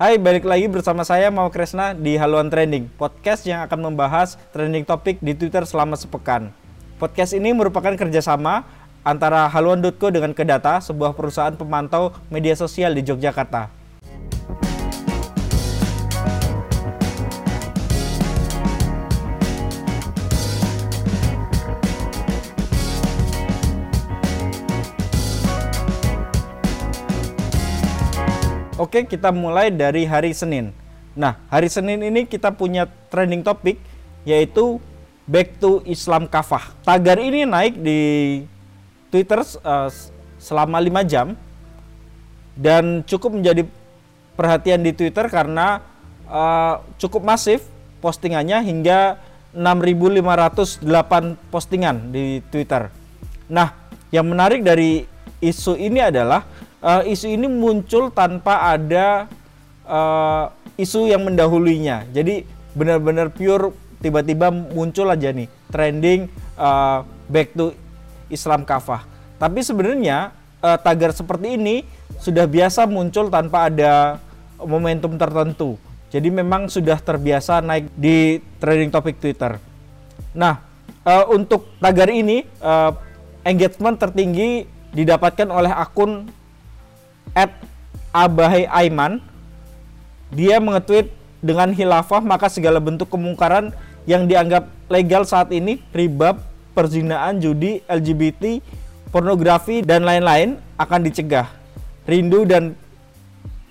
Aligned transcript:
Hai, 0.00 0.16
balik 0.16 0.48
lagi 0.48 0.64
bersama 0.64 1.04
saya 1.04 1.28
Mau 1.28 1.52
Kresna 1.52 1.92
di 1.92 2.16
Haluan 2.16 2.48
Trending, 2.48 2.88
podcast 2.96 3.44
yang 3.44 3.60
akan 3.68 3.92
membahas 3.92 4.40
trending 4.48 4.88
topik 4.88 5.20
di 5.20 5.36
Twitter 5.36 5.60
selama 5.68 5.92
sepekan. 5.92 6.56
Podcast 6.96 7.36
ini 7.36 7.52
merupakan 7.52 7.92
kerjasama 7.92 8.64
antara 9.04 9.44
haluan.co 9.52 10.08
dengan 10.08 10.32
Kedata, 10.32 10.80
sebuah 10.80 11.12
perusahaan 11.12 11.52
pemantau 11.52 12.16
media 12.32 12.56
sosial 12.56 12.96
di 12.96 13.04
Yogyakarta. 13.04 13.79
Oke, 28.80 29.04
kita 29.04 29.28
mulai 29.28 29.68
dari 29.68 30.08
hari 30.08 30.32
Senin. 30.32 30.72
Nah, 31.12 31.36
hari 31.52 31.68
Senin 31.68 32.00
ini 32.00 32.24
kita 32.24 32.48
punya 32.48 32.88
trending 33.12 33.44
topik 33.44 33.76
yaitu 34.24 34.80
Back 35.28 35.60
to 35.60 35.84
Islam 35.84 36.24
Kafah. 36.24 36.72
Tagar 36.80 37.20
ini 37.20 37.44
naik 37.44 37.76
di 37.76 38.00
Twitter 39.12 39.44
uh, 39.44 39.92
selama 40.40 40.80
5 40.80 41.12
jam 41.12 41.36
dan 42.56 43.04
cukup 43.04 43.36
menjadi 43.36 43.68
perhatian 44.32 44.80
di 44.80 44.96
Twitter 44.96 45.28
karena 45.28 45.84
uh, 46.24 46.80
cukup 46.96 47.20
masif 47.20 47.60
postingannya 48.00 48.64
hingga 48.64 49.20
6.508 49.52 50.80
postingan 51.52 52.16
di 52.16 52.40
Twitter. 52.48 52.88
Nah, 53.44 53.76
yang 54.08 54.24
menarik 54.24 54.64
dari 54.64 55.04
isu 55.40 55.76
ini 55.76 56.00
adalah 56.04 56.44
uh, 56.84 57.02
isu 57.04 57.26
ini 57.32 57.48
muncul 57.48 58.12
tanpa 58.12 58.76
ada 58.76 59.26
uh, 59.88 60.52
isu 60.76 61.08
yang 61.08 61.24
mendahulunya. 61.24 62.06
Jadi 62.12 62.44
benar-benar 62.76 63.32
pure 63.34 63.74
tiba-tiba 64.00 64.48
muncul 64.48 65.10
aja 65.12 65.28
nih 65.34 65.48
trending 65.68 66.30
uh, 66.56 67.04
back 67.28 67.52
to 67.52 67.72
Islam 68.32 68.64
kafah. 68.64 69.04
Tapi 69.40 69.60
sebenarnya 69.64 70.32
uh, 70.60 70.78
tagar 70.80 71.12
seperti 71.12 71.56
ini 71.56 71.82
sudah 72.20 72.44
biasa 72.44 72.84
muncul 72.84 73.32
tanpa 73.32 73.72
ada 73.72 74.20
momentum 74.60 75.16
tertentu. 75.16 75.80
Jadi 76.10 76.28
memang 76.28 76.66
sudah 76.66 76.98
terbiasa 76.98 77.62
naik 77.62 77.86
di 77.94 78.42
trending 78.58 78.90
topik 78.90 79.16
Twitter. 79.22 79.56
Nah, 80.34 80.58
uh, 81.06 81.24
untuk 81.30 81.70
tagar 81.78 82.10
ini 82.10 82.44
uh, 82.60 82.92
engagement 83.46 83.96
tertinggi 83.96 84.66
didapatkan 84.94 85.48
oleh 85.48 85.70
akun 85.70 86.26
at 87.34 87.54
Abahay 88.10 88.66
Aiman 88.66 89.22
dia 90.34 90.58
mengetweet 90.58 91.10
dengan 91.42 91.70
hilafah 91.70 92.22
maka 92.22 92.50
segala 92.50 92.82
bentuk 92.82 93.10
kemungkaran 93.10 93.70
yang 94.06 94.26
dianggap 94.26 94.66
legal 94.90 95.22
saat 95.22 95.54
ini 95.54 95.78
riba, 95.94 96.38
perzinaan, 96.74 97.38
judi, 97.38 97.82
LGBT, 97.86 98.58
pornografi 99.14 99.82
dan 99.82 100.06
lain-lain 100.06 100.58
akan 100.78 101.00
dicegah. 101.06 101.46
Rindu 102.06 102.42
dan 102.46 102.74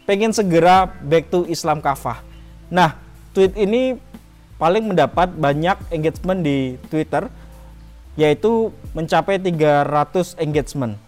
pengen 0.07 0.31
segera 0.31 0.87
back 1.03 1.27
to 1.27 1.43
Islam 1.51 1.83
kafah. 1.83 2.23
Nah, 2.71 2.95
tweet 3.35 3.55
ini 3.59 3.99
paling 4.59 4.87
mendapat 4.87 5.31
banyak 5.35 5.79
engagement 5.91 6.39
di 6.43 6.79
Twitter 6.91 7.27
yaitu 8.19 8.75
mencapai 8.91 9.39
300 9.39 10.35
engagement 10.43 10.99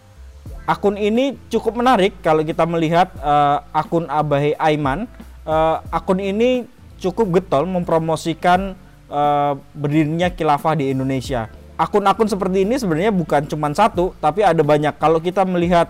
akun 0.65 0.95
ini 0.95 1.35
cukup 1.51 1.77
menarik 1.77 2.17
kalau 2.21 2.45
kita 2.45 2.63
melihat 2.63 3.11
uh, 3.19 3.65
akun 3.73 4.07
Abahe 4.07 4.55
Aiman. 4.55 5.09
Uh, 5.41 5.81
akun 5.89 6.21
ini 6.21 6.69
cukup 7.01 7.41
getol 7.41 7.65
mempromosikan 7.65 8.77
uh, 9.09 9.57
berdirinya 9.73 10.29
khilafah 10.29 10.77
di 10.77 10.93
Indonesia. 10.93 11.49
Akun-akun 11.81 12.29
seperti 12.29 12.61
ini 12.61 12.77
sebenarnya 12.77 13.09
bukan 13.09 13.49
cuma 13.49 13.73
satu, 13.73 14.13
tapi 14.21 14.45
ada 14.45 14.61
banyak. 14.61 14.93
Kalau 15.01 15.17
kita 15.17 15.41
melihat 15.49 15.89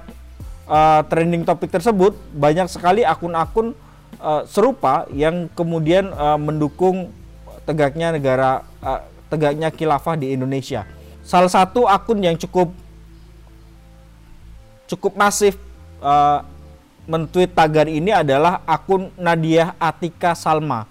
uh, 0.72 1.04
trending 1.12 1.44
topik 1.44 1.68
tersebut, 1.68 2.16
banyak 2.32 2.72
sekali 2.72 3.04
akun-akun 3.04 3.76
uh, 4.24 4.48
serupa 4.48 5.04
yang 5.12 5.52
kemudian 5.52 6.16
uh, 6.16 6.40
mendukung 6.40 7.12
tegaknya 7.68 8.16
negara 8.16 8.64
uh, 8.80 9.04
tegaknya 9.28 9.68
khilafah 9.68 10.16
di 10.16 10.32
Indonesia. 10.32 10.88
Salah 11.28 11.52
satu 11.52 11.92
akun 11.92 12.24
yang 12.24 12.40
cukup 12.40 12.72
cukup 14.92 15.16
masif 15.16 15.56
uh, 16.04 16.44
mentweet 17.08 17.56
tagar 17.56 17.88
ini 17.88 18.12
adalah 18.12 18.60
akun 18.68 19.08
Nadia 19.16 19.74
Atika 19.80 20.36
Salma. 20.36 20.86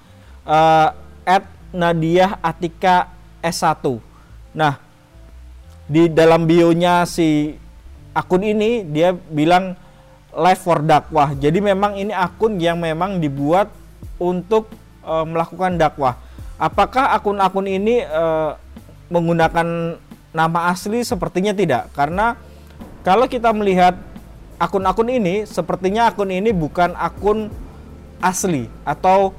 Uh, 0.48 0.96
at 1.28 1.44
Nadia 1.70 2.40
Atika 2.40 3.12
S1 3.44 4.00
nah 4.50 4.82
di 5.86 6.10
dalam 6.10 6.42
bionya 6.42 7.06
si 7.06 7.54
akun 8.10 8.42
ini 8.42 8.82
dia 8.82 9.14
bilang 9.14 9.78
live 10.34 10.58
for 10.58 10.82
dakwah 10.82 11.30
jadi 11.38 11.62
memang 11.62 11.94
ini 11.94 12.10
akun 12.10 12.58
yang 12.58 12.82
memang 12.82 13.22
dibuat 13.22 13.70
untuk 14.20 14.68
uh, 15.02 15.24
melakukan 15.24 15.80
dakwah. 15.80 16.20
Apakah 16.60 17.16
akun-akun 17.16 17.64
ini 17.64 18.04
uh, 18.04 18.52
menggunakan 19.08 19.96
nama 20.36 20.60
asli? 20.68 21.00
Sepertinya 21.00 21.56
tidak 21.56 21.88
karena 21.96 22.36
kalau 23.00 23.24
kita 23.24 23.48
melihat 23.56 23.96
akun-akun 24.60 25.08
ini, 25.08 25.48
sepertinya 25.48 26.12
akun 26.12 26.28
ini 26.28 26.52
bukan 26.52 26.92
akun 26.92 27.48
asli 28.20 28.68
atau 28.84 29.32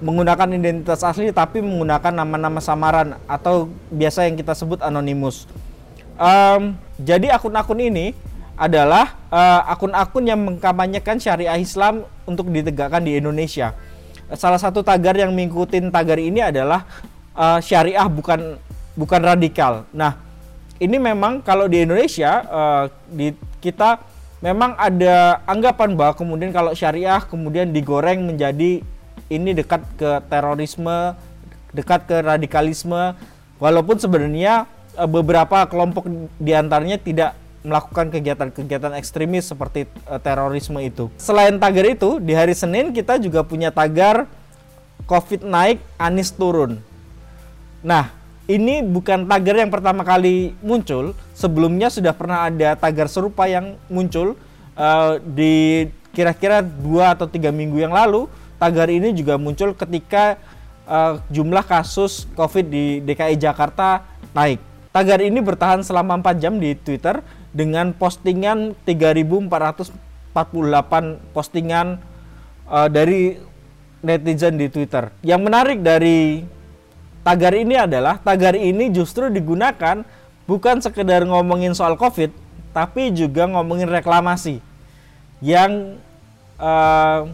menggunakan 0.00 0.52
identitas 0.52 1.00
asli 1.04 1.32
tapi 1.32 1.64
menggunakan 1.64 2.12
nama-nama 2.12 2.60
samaran 2.60 3.16
atau 3.24 3.68
biasa 3.92 4.28
yang 4.28 4.36
kita 4.36 4.52
sebut 4.52 4.80
anonimus. 4.84 5.48
Um, 6.16 6.76
jadi 6.96 7.36
akun-akun 7.36 7.80
ini 7.80 8.16
adalah 8.56 9.12
uh, 9.28 9.68
akun-akun 9.68 10.24
yang 10.24 10.40
mengkampanyekan 10.40 11.20
syariah 11.20 11.60
Islam 11.60 12.08
untuk 12.24 12.48
ditegakkan 12.48 13.04
di 13.04 13.20
Indonesia. 13.20 13.76
Salah 14.32 14.58
satu 14.58 14.80
tagar 14.80 15.14
yang 15.14 15.30
mengikuti 15.36 15.78
tagar 15.92 16.16
ini 16.16 16.40
adalah 16.40 16.88
uh, 17.36 17.60
syariah 17.60 18.08
bukan 18.08 18.56
bukan 18.96 19.20
radikal. 19.20 19.84
Nah, 19.92 20.25
ini 20.76 20.96
memang 21.00 21.40
kalau 21.40 21.66
di 21.66 21.84
Indonesia 21.84 22.44
uh, 22.46 22.84
di 23.08 23.32
kita 23.64 24.00
memang 24.44 24.76
ada 24.76 25.40
anggapan 25.48 25.96
bahwa 25.96 26.12
kemudian 26.14 26.52
kalau 26.52 26.76
syariah 26.76 27.20
kemudian 27.24 27.72
digoreng 27.72 28.24
menjadi 28.24 28.84
ini 29.26 29.50
dekat 29.56 29.82
ke 29.98 30.22
terorisme, 30.30 31.16
dekat 31.72 32.06
ke 32.06 32.16
radikalisme 32.22 33.16
walaupun 33.56 33.96
sebenarnya 33.96 34.68
uh, 35.00 35.08
beberapa 35.08 35.64
kelompok 35.66 36.06
di 36.36 36.52
antaranya 36.52 37.00
tidak 37.00 37.32
melakukan 37.66 38.14
kegiatan-kegiatan 38.14 38.94
ekstremis 38.94 39.50
seperti 39.50 39.90
uh, 40.06 40.22
terorisme 40.22 40.78
itu. 40.78 41.10
Selain 41.18 41.58
tagar 41.58 41.82
itu, 41.82 42.22
di 42.22 42.30
hari 42.30 42.54
Senin 42.54 42.94
kita 42.94 43.18
juga 43.18 43.42
punya 43.42 43.74
tagar 43.74 44.30
Covid 45.06 45.42
naik, 45.42 45.82
Anies 45.98 46.30
turun. 46.30 46.78
Nah, 47.82 48.15
ini 48.46 48.82
bukan 48.82 49.26
tagar 49.26 49.58
yang 49.58 49.70
pertama 49.74 50.06
kali 50.06 50.54
muncul. 50.62 51.18
Sebelumnya 51.34 51.90
sudah 51.90 52.14
pernah 52.14 52.46
ada 52.46 52.78
tagar 52.78 53.10
serupa 53.10 53.50
yang 53.50 53.74
muncul 53.90 54.38
uh, 54.78 55.18
di 55.18 55.86
kira-kira 56.14 56.62
dua 56.62 57.18
atau 57.18 57.26
tiga 57.26 57.50
minggu 57.50 57.82
yang 57.82 57.90
lalu. 57.90 58.30
Tagar 58.56 58.88
ini 58.88 59.12
juga 59.12 59.36
muncul 59.36 59.74
ketika 59.74 60.38
uh, 60.86 61.20
jumlah 61.28 61.66
kasus 61.66 62.24
COVID 62.38 62.66
di 62.70 62.84
DKI 63.02 63.36
Jakarta 63.36 64.06
naik. 64.32 64.62
Tagar 64.94 65.20
ini 65.20 65.44
bertahan 65.44 65.84
selama 65.84 66.16
4 66.24 66.40
jam 66.40 66.56
di 66.56 66.72
Twitter 66.72 67.20
dengan 67.52 67.92
postingan 67.92 68.72
3.448 68.88 70.32
postingan 71.36 72.00
uh, 72.64 72.88
dari 72.88 73.36
netizen 74.00 74.56
di 74.56 74.72
Twitter. 74.72 75.12
Yang 75.20 75.40
menarik 75.44 75.78
dari 75.84 76.40
tagar 77.26 77.58
ini 77.58 77.74
adalah 77.74 78.22
tagar 78.22 78.54
ini 78.54 78.86
justru 78.94 79.26
digunakan 79.26 80.06
bukan 80.46 80.78
sekedar 80.78 81.26
ngomongin 81.26 81.74
soal 81.74 81.98
COVID, 81.98 82.30
tapi 82.70 83.10
juga 83.10 83.50
ngomongin 83.50 83.90
reklamasi 83.90 84.62
yang 85.42 85.98
uh, 86.62 87.26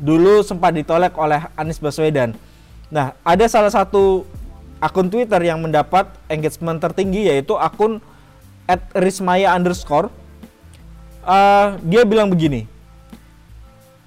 dulu 0.00 0.40
sempat 0.40 0.72
ditolak 0.72 1.12
oleh 1.20 1.44
Anies 1.52 1.76
Baswedan. 1.76 2.32
Nah, 2.88 3.12
ada 3.20 3.44
salah 3.44 3.68
satu 3.68 4.24
akun 4.80 5.12
Twitter 5.12 5.44
yang 5.44 5.60
mendapat 5.60 6.08
engagement 6.32 6.80
tertinggi 6.80 7.28
yaitu 7.28 7.60
akun 7.60 8.00
@rismaya 8.96 9.52
underscore. 9.52 10.08
Uh, 11.26 11.76
dia 11.84 12.08
bilang 12.08 12.32
begini, 12.32 12.64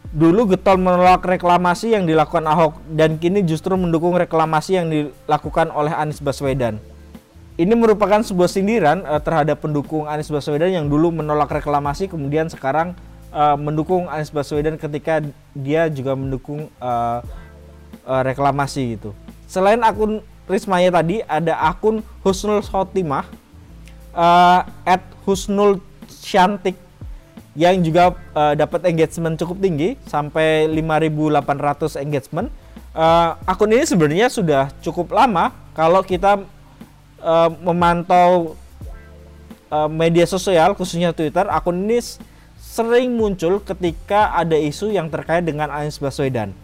dulu 0.09 0.49
getol 0.49 0.81
menolak 0.81 1.21
reklamasi 1.21 1.93
yang 1.93 2.09
dilakukan 2.09 2.41
Ahok 2.49 2.81
dan 2.97 3.21
kini 3.21 3.45
justru 3.45 3.77
mendukung 3.77 4.17
reklamasi 4.17 4.81
yang 4.81 4.89
dilakukan 4.89 5.69
oleh 5.69 5.93
Anies 5.93 6.17
Baswedan. 6.17 6.81
Ini 7.59 7.75
merupakan 7.75 8.23
sebuah 8.23 8.49
sindiran 8.49 9.03
uh, 9.05 9.21
terhadap 9.21 9.61
pendukung 9.61 10.09
Anies 10.09 10.31
Baswedan 10.31 10.73
yang 10.73 10.85
dulu 10.89 11.13
menolak 11.13 11.51
reklamasi 11.51 12.09
kemudian 12.09 12.49
sekarang 12.49 12.97
uh, 13.29 13.53
mendukung 13.59 14.09
Anies 14.09 14.33
Baswedan 14.33 14.81
ketika 14.81 15.21
dia 15.53 15.85
juga 15.93 16.17
mendukung 16.17 16.73
uh, 16.81 17.21
uh, 18.07 18.21
reklamasi 18.25 18.97
gitu. 18.97 19.13
Selain 19.45 19.77
akun 19.85 20.25
Rismaya 20.49 20.89
tadi 20.89 21.21
ada 21.29 21.61
akun 21.61 22.01
Husnul 22.25 22.65
Khotimah 22.65 23.29
uh, 24.17 24.65
at 24.81 25.05
Husnul 25.21 25.77
Syantik 26.09 26.88
yang 27.59 27.83
juga 27.83 28.15
uh, 28.31 28.55
dapat 28.55 28.87
engagement 28.87 29.35
cukup 29.35 29.59
tinggi 29.59 29.99
sampai 30.07 30.71
5.800 30.71 31.99
engagement. 31.99 32.47
Uh, 32.95 33.35
akun 33.43 33.75
ini 33.75 33.83
sebenarnya 33.83 34.31
sudah 34.31 34.71
cukup 34.79 35.11
lama 35.11 35.51
kalau 35.75 35.99
kita 35.99 36.39
uh, 37.19 37.49
memantau 37.59 38.55
uh, 39.67 39.91
media 39.91 40.23
sosial 40.23 40.71
khususnya 40.71 41.11
Twitter. 41.11 41.51
Akun 41.51 41.83
ini 41.83 41.99
sering 42.55 43.11
muncul 43.19 43.59
ketika 43.59 44.31
ada 44.39 44.55
isu 44.55 44.95
yang 44.95 45.11
terkait 45.11 45.43
dengan 45.43 45.67
Anies 45.67 45.99
Baswedan. 45.99 46.55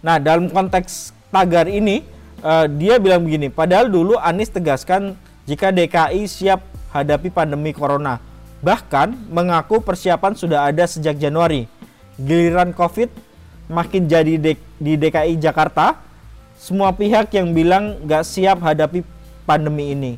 Nah, 0.00 0.16
dalam 0.16 0.48
konteks 0.48 1.12
tagar 1.28 1.68
ini 1.68 2.00
uh, 2.40 2.64
dia 2.64 2.96
bilang 2.96 3.20
begini, 3.20 3.52
padahal 3.52 3.92
dulu 3.92 4.16
Anies 4.16 4.48
tegaskan 4.48 5.12
jika 5.44 5.68
DKI 5.68 6.24
siap 6.24 6.64
hadapi 6.96 7.28
pandemi 7.28 7.76
corona. 7.76 8.27
Bahkan 8.58 9.30
mengaku 9.30 9.78
persiapan 9.78 10.34
sudah 10.34 10.66
ada 10.66 10.84
sejak 10.84 11.14
Januari. 11.18 11.70
Giliran 12.18 12.74
Covid 12.74 13.10
makin 13.70 14.10
jadi 14.10 14.34
di 14.80 14.92
DKI 14.98 15.38
Jakarta, 15.38 16.00
semua 16.58 16.90
pihak 16.90 17.30
yang 17.38 17.54
bilang 17.54 18.02
gak 18.02 18.26
siap 18.26 18.58
hadapi 18.58 19.06
pandemi 19.46 19.94
ini. 19.94 20.12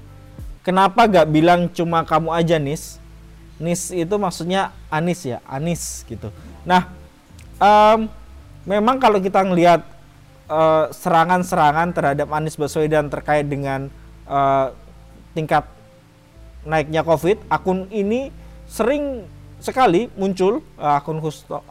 Kenapa 0.65 1.05
gak 1.05 1.29
bilang 1.29 1.69
cuma 1.69 2.01
kamu 2.07 2.33
aja 2.33 2.57
Nis? 2.57 2.97
Nis 3.61 3.93
itu 3.93 4.17
maksudnya 4.17 4.73
Anis 4.89 5.21
ya, 5.29 5.45
Anis 5.45 6.09
gitu. 6.09 6.33
Nah, 6.65 6.89
um, 7.61 8.09
memang 8.65 8.97
kalau 8.97 9.21
kita 9.21 9.45
ngelihat 9.45 9.85
eh, 10.49 10.85
serangan-serangan 10.97 11.93
terhadap 11.93 12.29
Anies 12.33 12.57
Baswedan 12.57 13.13
terkait 13.13 13.45
dengan 13.45 13.93
uh, 14.25 14.73
tingkat 15.37 15.67
naiknya 16.65 17.05
COVID, 17.05 17.49
akun 17.49 17.89
ini 17.93 18.35
sering 18.71 19.27
sekali 19.61 20.09
muncul 20.17 20.65
uh, 20.81 20.97
akun 20.97 21.21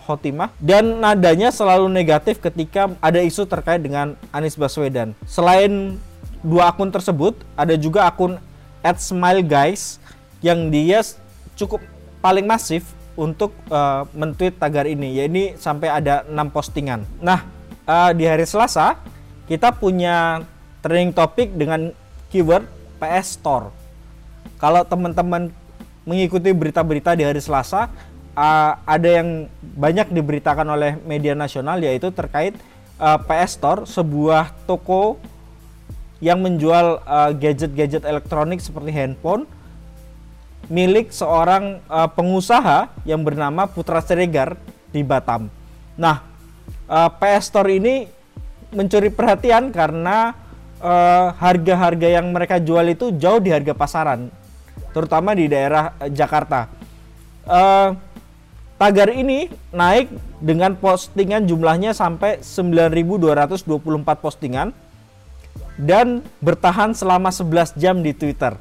Khotimah 0.05 0.53
dan 0.61 1.01
nadanya 1.01 1.49
selalu 1.49 1.89
negatif 1.89 2.37
ketika 2.37 2.93
ada 3.01 3.17
isu 3.17 3.49
terkait 3.49 3.81
dengan 3.81 4.13
Anies 4.29 4.53
Baswedan. 4.53 5.17
Selain 5.25 5.97
dua 6.45 6.69
akun 6.69 6.93
tersebut, 6.93 7.33
ada 7.57 7.73
juga 7.75 8.05
akun 8.05 8.37
@smileguys 8.85 9.97
yang 10.39 10.71
dia 10.71 11.01
cukup 11.57 11.83
paling 12.23 12.47
masif 12.47 12.87
untuk 13.19 13.51
uh, 13.67 14.07
mentweet 14.15 14.55
tagar 14.55 14.87
ini. 14.87 15.19
Ya 15.19 15.27
ini 15.27 15.59
sampai 15.59 15.91
ada 15.91 16.23
6 16.23 16.55
postingan. 16.55 17.03
Nah, 17.19 17.43
uh, 17.83 18.15
di 18.15 18.23
hari 18.23 18.47
Selasa 18.47 18.95
kita 19.51 19.75
punya 19.75 20.47
trending 20.79 21.11
topik 21.11 21.51
dengan 21.51 21.91
keyword 22.31 22.63
PS 23.03 23.41
Store. 23.41 23.78
Kalau 24.57 24.81
teman-teman 24.87 25.53
mengikuti 26.09 26.49
berita-berita 26.49 27.13
di 27.13 27.27
hari 27.27 27.37
Selasa, 27.37 27.91
uh, 28.33 28.71
ada 28.87 29.09
yang 29.21 29.45
banyak 29.61 30.09
diberitakan 30.09 30.65
oleh 30.65 30.97
media 31.05 31.37
nasional 31.37 31.77
yaitu 31.83 32.09
terkait 32.09 32.57
uh, 32.97 33.21
PS 33.21 33.61
Store, 33.61 33.81
sebuah 33.85 34.55
toko 34.65 35.21
yang 36.19 36.43
menjual 36.43 36.99
gadget-gadget 37.39 38.03
uh, 38.03 38.11
elektronik 38.11 38.59
seperti 38.59 38.91
handphone 38.91 39.47
milik 40.67 41.09
seorang 41.09 41.81
uh, 41.89 42.05
pengusaha 42.11 42.91
yang 43.07 43.25
bernama 43.25 43.65
Putra 43.65 44.03
Siregar 44.03 44.59
di 44.93 45.01
Batam. 45.01 45.49
Nah, 45.97 46.21
uh, 46.85 47.09
PS 47.09 47.49
Store 47.49 47.71
ini 47.73 48.05
mencuri 48.69 49.09
perhatian 49.09 49.73
karena 49.73 50.37
harga-harga 51.35 52.07
uh, 52.07 52.13
yang 52.21 52.31
mereka 52.31 52.55
jual 52.55 52.87
itu 52.87 53.11
jauh 53.19 53.43
di 53.43 53.51
harga 53.51 53.75
pasaran 53.75 54.31
terutama 54.91 55.35
di 55.37 55.49
daerah 55.49 55.95
uh, 55.97 56.09
Jakarta. 56.09 56.69
Uh, 57.49 57.97
tagar 58.79 59.11
ini 59.11 59.51
naik 59.73 60.13
dengan 60.39 60.77
postingan 60.77 61.43
jumlahnya 61.43 61.91
sampai 61.91 62.39
9.224 62.39 63.65
postingan 64.23 64.71
dan 65.79 66.23
bertahan 66.43 66.91
selama 66.91 67.31
11 67.31 67.79
jam 67.79 67.99
di 67.99 68.11
Twitter. 68.11 68.55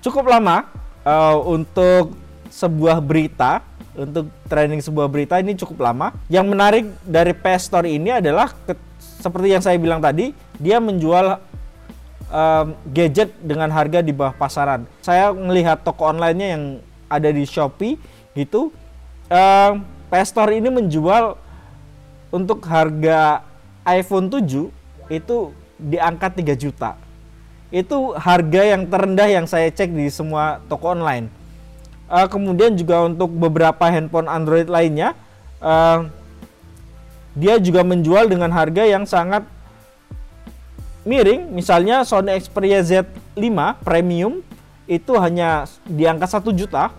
Cukup 0.00 0.28
lama 0.28 0.68
uh, 1.04 1.36
untuk 1.44 2.16
sebuah 2.50 3.00
berita, 3.00 3.64
untuk 3.94 4.28
trending 4.48 4.82
sebuah 4.84 5.08
berita 5.08 5.40
ini 5.40 5.56
cukup 5.56 5.88
lama. 5.88 6.12
Yang 6.28 6.46
menarik 6.48 6.84
dari 7.04 7.32
PS 7.32 7.72
ini 7.84 8.10
adalah 8.16 8.52
ke, 8.52 8.76
seperti 9.00 9.48
yang 9.56 9.62
saya 9.64 9.76
bilang 9.80 10.00
tadi, 10.02 10.32
dia 10.60 10.80
menjual 10.82 11.49
um, 12.30 12.78
gadget 12.94 13.34
dengan 13.42 13.68
harga 13.68 14.00
di 14.00 14.14
bawah 14.14 14.32
pasaran. 14.32 14.86
Saya 15.02 15.34
melihat 15.34 15.82
toko 15.82 16.08
online-nya 16.08 16.48
yang 16.56 16.64
ada 17.10 17.28
di 17.28 17.44
Shopee 17.44 17.98
gitu. 18.32 18.70
Um, 19.30 19.86
ini 20.50 20.70
menjual 20.70 21.38
untuk 22.34 22.62
harga 22.66 23.46
iPhone 23.86 24.30
7 24.30 24.70
itu 25.10 25.36
di 25.78 25.98
angka 25.98 26.30
3 26.30 26.54
juta. 26.58 26.98
Itu 27.70 28.18
harga 28.18 28.62
yang 28.66 28.90
terendah 28.90 29.28
yang 29.30 29.46
saya 29.46 29.70
cek 29.70 29.94
di 29.94 30.10
semua 30.10 30.58
toko 30.66 30.90
online. 30.90 31.30
Uh, 32.10 32.26
kemudian 32.26 32.74
juga 32.74 33.06
untuk 33.06 33.30
beberapa 33.30 33.86
handphone 33.86 34.26
Android 34.26 34.66
lainnya, 34.66 35.14
uh, 35.62 36.10
dia 37.38 37.62
juga 37.62 37.86
menjual 37.86 38.26
dengan 38.26 38.50
harga 38.50 38.82
yang 38.82 39.06
sangat 39.06 39.46
miring. 41.04 41.50
Misalnya 41.52 42.02
Sony 42.04 42.36
Xperia 42.38 42.80
Z5 42.84 43.48
premium 43.84 44.44
itu 44.90 45.12
hanya 45.16 45.68
di 45.86 46.04
angka 46.04 46.26
1 46.26 46.50
juta. 46.54 46.90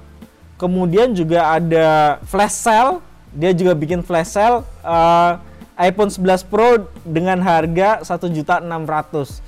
Kemudian 0.56 1.12
juga 1.18 1.58
ada 1.58 2.18
flash 2.30 2.56
sale. 2.56 3.02
Dia 3.32 3.56
juga 3.56 3.72
bikin 3.74 4.04
flash 4.04 4.36
sale 4.36 4.68
uh, 4.84 5.40
iPhone 5.80 6.12
11 6.14 6.46
Pro 6.52 6.86
dengan 7.02 7.40
harga 7.42 8.06
1 8.06 8.36
juta 8.36 8.62
600 8.62 9.42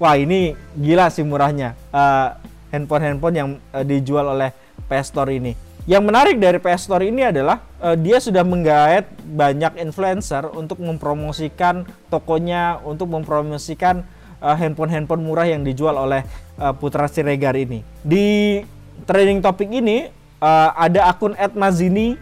wah 0.00 0.16
ini 0.16 0.56
gila 0.72 1.12
sih 1.12 1.20
murahnya 1.20 1.76
uh, 1.92 2.38
handphone-handphone 2.72 3.36
yang 3.36 3.48
uh, 3.76 3.84
dijual 3.84 4.32
oleh 4.32 4.54
PS 4.88 5.12
Store 5.12 5.28
ini 5.28 5.52
yang 5.88 6.04
menarik 6.04 6.36
dari 6.36 6.60
PS 6.60 6.88
Store 6.88 7.00
ini 7.00 7.24
adalah 7.24 7.64
uh, 7.80 7.96
dia 7.96 8.20
sudah 8.20 8.44
menggait 8.44 9.08
banyak 9.24 9.80
influencer 9.80 10.44
untuk 10.52 10.76
mempromosikan 10.80 11.88
tokonya, 12.12 12.84
untuk 12.84 13.08
mempromosikan 13.08 14.04
uh, 14.44 14.56
handphone-handphone 14.56 15.24
murah 15.24 15.48
yang 15.48 15.64
dijual 15.64 15.96
oleh 15.96 16.20
uh, 16.60 16.76
Putra 16.76 17.08
Siregar 17.08 17.56
ini. 17.56 17.80
Di 18.04 18.60
trending 19.08 19.40
topik 19.40 19.72
ini 19.72 20.12
uh, 20.44 20.70
ada 20.76 21.08
akun 21.08 21.32
@mazini 21.56 22.20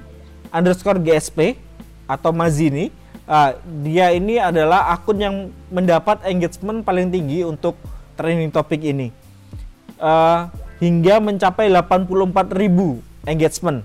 underscore 0.55 1.03
GSP 1.03 1.59
atau 2.07 2.31
Mazini. 2.31 2.95
Uh, 3.29 3.53
dia 3.85 4.09
ini 4.15 4.41
adalah 4.41 4.89
akun 4.89 5.21
yang 5.21 5.37
mendapat 5.69 6.25
engagement 6.25 6.81
paling 6.81 7.13
tinggi 7.13 7.45
untuk 7.45 7.77
trending 8.17 8.49
topik 8.49 8.81
ini. 8.81 9.13
Uh, 9.99 10.47
hingga 10.79 11.19
mencapai 11.19 11.67
84 11.69 12.55
ribu 12.55 13.03
engagement. 13.27 13.83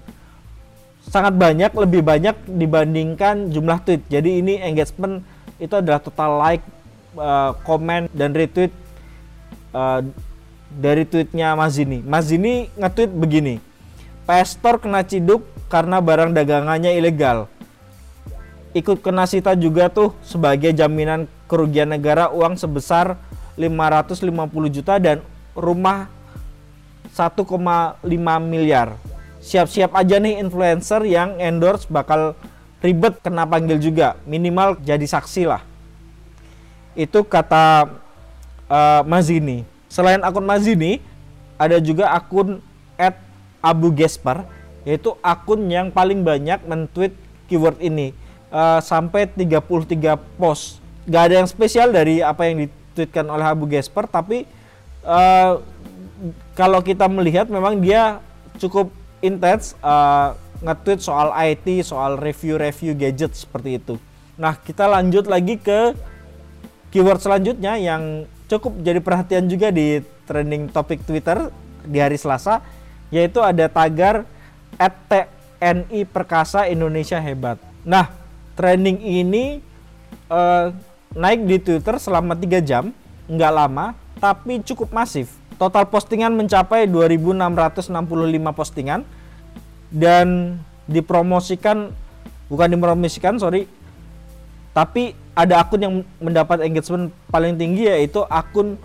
Sangat 1.04 1.36
banyak 1.36 1.72
lebih 1.74 2.02
banyak 2.04 2.36
dibandingkan 2.48 3.50
jumlah 3.50 3.80
tweet. 3.84 4.04
Jadi 4.08 4.40
ini 4.40 4.60
engagement 4.62 5.24
itu 5.62 5.74
adalah 5.74 6.02
total 6.02 6.38
like 6.42 6.64
uh, 7.18 7.56
komen 7.64 8.10
dan 8.12 8.34
retweet 8.34 8.74
uh, 9.72 10.02
dari 10.74 11.06
tweetnya 11.06 11.54
Mazini 11.54 12.02
Mazini 12.02 12.66
nge-tweet 12.74 13.12
begini 13.14 13.56
Pastor 14.24 14.80
kena 14.80 15.04
ciduk 15.04 15.44
karena 15.68 16.00
barang 16.00 16.32
dagangannya 16.32 16.96
ilegal. 16.96 17.52
Ikut 18.72 19.04
kena 19.04 19.28
sita 19.28 19.52
juga 19.52 19.92
tuh 19.92 20.16
sebagai 20.24 20.72
jaminan 20.72 21.28
kerugian 21.52 21.92
negara 21.92 22.32
uang 22.32 22.56
sebesar 22.56 23.20
550 23.60 24.24
juta 24.72 24.96
dan 24.98 25.20
rumah 25.54 26.08
1,5 27.12 28.00
miliar 28.42 28.96
siap-siap 29.44 29.92
aja 29.92 30.24
nih 30.24 30.40
influencer 30.40 31.04
yang 31.04 31.36
endorse 31.36 31.84
bakal 31.92 32.32
ribet 32.80 33.20
kena 33.20 33.44
panggil 33.44 33.76
juga. 33.76 34.16
Minimal 34.24 34.80
jadi 34.80 35.04
saksi 35.04 35.44
lah. 35.52 35.62
Itu 36.96 37.28
kata 37.28 37.92
uh, 38.72 39.02
Mazini. 39.04 39.68
Selain 39.92 40.24
akun 40.24 40.48
Mazini 40.48 41.04
ada 41.60 41.76
juga 41.84 42.16
akun 42.16 42.64
at 42.96 43.20
Abu 43.60 43.92
Gesper 43.92 44.48
yaitu 44.88 45.16
akun 45.24 45.68
yang 45.72 45.92
paling 45.92 46.24
banyak 46.24 46.64
mentweet 46.64 47.12
keyword 47.52 47.80
ini. 47.84 48.16
Uh, 48.48 48.80
sampai 48.80 49.28
33 49.28 49.60
post. 50.40 50.80
Gak 51.04 51.32
ada 51.32 51.44
yang 51.44 51.50
spesial 51.50 51.92
dari 51.92 52.24
apa 52.24 52.48
yang 52.48 52.64
ditweetkan 52.64 53.28
oleh 53.28 53.44
Abu 53.44 53.68
Gesper 53.68 54.08
tapi 54.08 54.48
uh, 55.04 55.60
kalau 56.56 56.80
kita 56.80 57.12
melihat 57.12 57.52
memang 57.52 57.82
dia 57.84 58.24
cukup 58.62 59.03
intens 59.24 59.80
uh, 59.80 60.36
nge-tweet 60.60 61.00
soal 61.00 61.32
IT, 61.32 61.66
soal 61.88 62.20
review-review 62.20 62.94
gadget 63.00 63.32
seperti 63.34 63.80
itu. 63.80 63.96
Nah, 64.36 64.60
kita 64.60 64.88
lanjut 64.88 65.28
lagi 65.28 65.56
ke 65.56 65.96
keyword 66.92 67.24
selanjutnya 67.24 67.80
yang 67.80 68.28
cukup 68.52 68.76
jadi 68.84 69.00
perhatian 69.00 69.48
juga 69.48 69.72
di 69.72 70.04
trending 70.28 70.70
topik 70.70 71.02
Twitter 71.08 71.50
di 71.84 72.00
hari 72.00 72.20
Selasa, 72.20 72.64
yaitu 73.10 73.40
ada 73.44 73.68
tagar 73.72 74.28
TNI 74.80 76.04
Perkasa 76.08 76.68
Indonesia 76.68 77.20
Hebat. 77.20 77.60
Nah, 77.84 78.12
trending 78.56 79.00
ini 79.04 79.60
uh, 80.32 80.72
naik 81.14 81.44
di 81.46 81.58
Twitter 81.60 82.00
selama 82.00 82.34
3 82.36 82.64
jam, 82.64 82.96
nggak 83.28 83.54
lama, 83.54 83.94
tapi 84.18 84.64
cukup 84.64 84.90
masif. 84.96 85.30
Total 85.58 85.86
postingan 85.88 86.34
mencapai 86.34 86.90
2.665 86.90 87.90
postingan. 88.54 89.02
Dan 89.94 90.58
dipromosikan 90.90 91.94
bukan 92.50 92.68
dipromosikan 92.74 93.38
sorry. 93.38 93.70
Tapi 94.74 95.14
ada 95.34 95.62
akun 95.62 95.82
yang 95.82 95.96
mendapat 96.18 96.66
engagement 96.66 97.14
paling 97.30 97.58
tinggi 97.58 97.90
yaitu 97.90 98.26
akun 98.30 98.78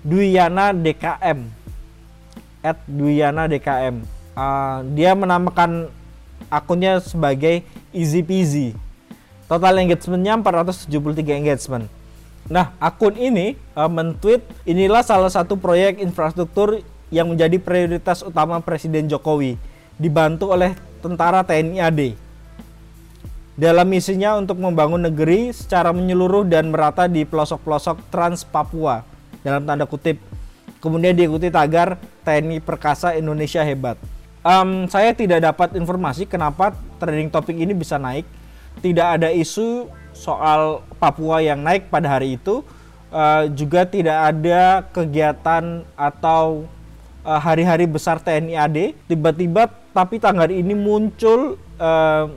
Dwiana 0.00 0.72
DKM 0.72 1.44
at 2.64 2.76
Dwiana 2.88 3.48
DKM 3.48 4.20
uh, 4.36 4.80
dia 4.96 5.12
menamakan 5.12 5.92
akunnya 6.48 7.00
sebagai 7.04 7.64
Easy 7.92 8.24
Peasy. 8.24 8.72
Total 9.44 9.74
engagementnya 9.82 10.38
473 10.38 11.40
engagement 11.42 11.99
nah 12.50 12.74
akun 12.82 13.14
ini 13.14 13.54
uh, 13.78 13.86
mentweet 13.86 14.42
inilah 14.66 15.06
salah 15.06 15.30
satu 15.30 15.54
proyek 15.54 16.02
infrastruktur 16.02 16.82
yang 17.14 17.30
menjadi 17.30 17.62
prioritas 17.62 18.26
utama 18.26 18.58
Presiden 18.58 19.06
Jokowi 19.06 19.54
dibantu 19.94 20.50
oleh 20.50 20.74
tentara 20.98 21.46
TNI 21.46 21.78
AD 21.78 22.00
dalam 23.60 23.84
misinya 23.92 24.40
untuk 24.40 24.56
membangun 24.56 25.04
negeri 25.04 25.52
secara 25.52 25.92
menyeluruh 25.92 26.48
dan 26.48 26.72
merata 26.72 27.04
di 27.04 27.28
pelosok-pelosok 27.28 28.08
Trans 28.08 28.40
Papua 28.40 29.04
dalam 29.44 29.68
tanda 29.68 29.84
kutip. 29.84 30.16
Kemudian 30.80 31.12
diikuti 31.12 31.52
tagar 31.52 32.00
TNI 32.24 32.64
Perkasa 32.64 33.12
Indonesia 33.20 33.60
Hebat. 33.60 34.00
Um, 34.40 34.88
saya 34.88 35.12
tidak 35.12 35.44
dapat 35.44 35.76
informasi 35.76 36.24
kenapa 36.24 36.72
trending 36.96 37.28
topik 37.28 37.52
ini 37.52 37.76
bisa 37.76 38.00
naik. 38.00 38.24
Tidak 38.80 39.20
ada 39.20 39.28
isu 39.28 39.92
soal 40.20 40.84
Papua 41.00 41.40
yang 41.40 41.64
naik 41.64 41.88
pada 41.88 42.12
hari 42.12 42.36
itu. 42.36 42.60
Uh, 43.10 43.50
juga 43.58 43.82
tidak 43.88 44.14
ada 44.14 44.86
kegiatan 44.94 45.82
atau 45.98 46.68
uh, 47.24 47.40
hari-hari 47.40 47.88
besar 47.88 48.20
TNI 48.20 48.54
AD. 48.54 48.78
Tiba-tiba 49.08 49.66
tapi 49.90 50.22
tanggal 50.22 50.46
ini 50.52 50.76
muncul 50.76 51.58
uh, 51.80 52.30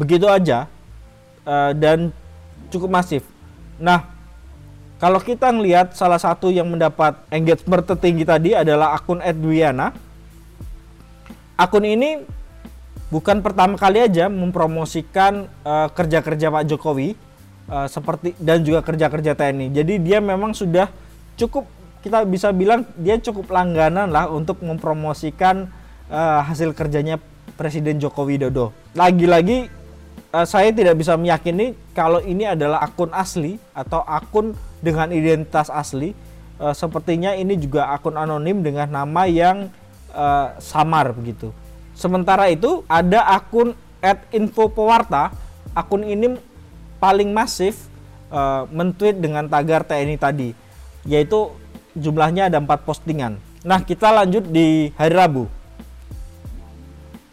begitu 0.00 0.26
aja 0.26 0.66
uh, 1.46 1.70
dan 1.76 2.10
cukup 2.74 2.90
masif. 2.90 3.22
Nah, 3.78 4.08
kalau 4.98 5.18
kita 5.22 5.50
ngelihat 5.50 5.94
salah 5.98 6.18
satu 6.18 6.50
yang 6.50 6.66
mendapat 6.66 7.18
engagement 7.30 7.86
tertinggi 7.86 8.26
tadi 8.26 8.50
adalah 8.54 8.98
akun 8.98 9.22
Edwiana. 9.22 9.94
Akun 11.54 11.86
ini 11.86 12.22
bukan 13.12 13.44
pertama 13.44 13.76
kali 13.76 14.00
aja 14.00 14.32
mempromosikan 14.32 15.44
uh, 15.68 15.92
kerja-kerja 15.92 16.48
Pak 16.48 16.64
Jokowi 16.64 17.12
uh, 17.68 17.84
seperti 17.84 18.32
dan 18.40 18.64
juga 18.64 18.80
kerja-kerja 18.80 19.36
TNI. 19.36 19.68
Jadi 19.68 20.00
dia 20.00 20.24
memang 20.24 20.56
sudah 20.56 20.88
cukup 21.36 21.68
kita 22.00 22.24
bisa 22.24 22.48
bilang 22.50 22.88
dia 22.96 23.20
cukup 23.20 23.52
langganan 23.52 24.08
lah 24.08 24.32
untuk 24.32 24.64
mempromosikan 24.64 25.68
uh, 26.08 26.40
hasil 26.40 26.72
kerjanya 26.72 27.20
Presiden 27.54 28.00
Joko 28.00 28.24
Widodo. 28.24 28.72
Lagi-lagi 28.96 29.68
uh, 30.32 30.48
saya 30.48 30.72
tidak 30.72 30.96
bisa 30.96 31.14
meyakini 31.20 31.76
kalau 31.92 32.24
ini 32.24 32.48
adalah 32.48 32.80
akun 32.80 33.12
asli 33.12 33.60
atau 33.76 34.00
akun 34.08 34.56
dengan 34.80 35.12
identitas 35.12 35.68
asli. 35.68 36.16
Uh, 36.56 36.72
sepertinya 36.72 37.36
ini 37.36 37.60
juga 37.60 37.92
akun 37.92 38.16
anonim 38.16 38.64
dengan 38.64 38.88
nama 38.88 39.28
yang 39.28 39.68
uh, 40.16 40.56
samar 40.58 41.12
begitu. 41.12 41.52
Sementara 41.92 42.48
itu 42.48 42.82
ada 42.88 43.24
akun 43.28 43.76
@infopewarta. 44.32 45.32
Akun 45.72 46.04
ini 46.04 46.36
paling 47.00 47.32
masif 47.32 47.88
uh, 48.32 48.68
mentweet 48.68 49.18
dengan 49.20 49.48
tagar 49.48 49.84
TNI 49.84 50.16
tadi, 50.20 50.52
yaitu 51.08 51.52
jumlahnya 51.96 52.48
ada 52.48 52.60
empat 52.60 52.84
postingan. 52.84 53.36
Nah 53.62 53.80
kita 53.84 54.10
lanjut 54.10 54.48
di 54.48 54.90
hari 54.96 55.14
Rabu. 55.14 55.44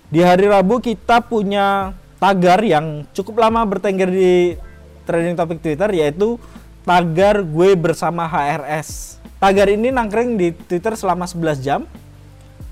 Di 0.10 0.22
hari 0.26 0.50
Rabu 0.50 0.82
kita 0.82 1.22
punya 1.22 1.94
tagar 2.20 2.60
yang 2.66 3.08
cukup 3.16 3.46
lama 3.46 3.64
bertengger 3.64 4.10
di 4.12 4.60
trending 5.08 5.38
topik 5.40 5.64
Twitter 5.64 5.90
yaitu 5.96 6.38
tagar 6.84 7.42
gue 7.42 7.70
bersama 7.74 8.28
HRS. 8.28 9.18
Tagar 9.40 9.72
ini 9.72 9.90
nangkring 9.90 10.36
di 10.36 10.52
Twitter 10.52 10.94
selama 11.00 11.24
11 11.24 11.64
jam. 11.64 11.88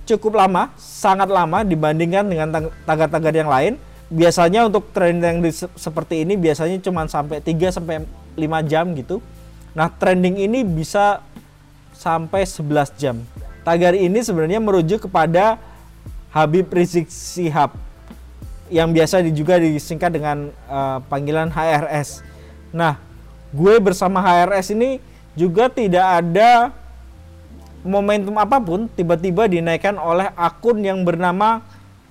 Cukup 0.07 0.39
lama, 0.39 0.71
sangat 0.79 1.27
lama 1.27 1.67
dibandingkan 1.67 2.23
dengan 2.31 2.71
tagar-tagar 2.87 3.35
yang 3.35 3.51
lain. 3.51 3.75
Biasanya 4.07 4.71
untuk 4.71 4.87
trending 4.95 5.43
seperti 5.75 6.23
ini 6.23 6.39
biasanya 6.39 6.79
cuma 6.79 7.03
sampai 7.11 7.43
3 7.43 7.75
sampai 7.75 8.07
5 8.39 8.71
jam 8.71 8.87
gitu. 8.95 9.19
Nah, 9.75 9.91
trending 9.91 10.39
ini 10.47 10.63
bisa 10.63 11.19
sampai 11.91 12.47
11 12.47 12.95
jam. 12.95 13.19
Tagar 13.67 13.99
ini 13.99 14.23
sebenarnya 14.23 14.63
merujuk 14.63 15.11
kepada 15.11 15.59
Habib 16.31 16.71
Rizik 16.71 17.11
Sihab 17.11 17.75
yang 18.71 18.95
biasa 18.95 19.23
juga 19.27 19.59
disingkat 19.59 20.15
dengan 20.15 20.55
uh, 20.71 21.03
panggilan 21.11 21.51
HRS. 21.51 22.23
Nah, 22.71 22.95
gue 23.51 23.75
bersama 23.79 24.23
HRS 24.23 24.71
ini 24.71 25.03
juga 25.35 25.67
tidak 25.67 26.03
ada 26.23 26.71
momentum 27.87 28.35
apa 28.35 28.59
pun 28.59 28.91
tiba-tiba 28.91 29.47
dinaikkan 29.47 29.95
oleh 29.95 30.29
akun 30.35 30.83
yang 30.83 31.07
bernama 31.07 31.63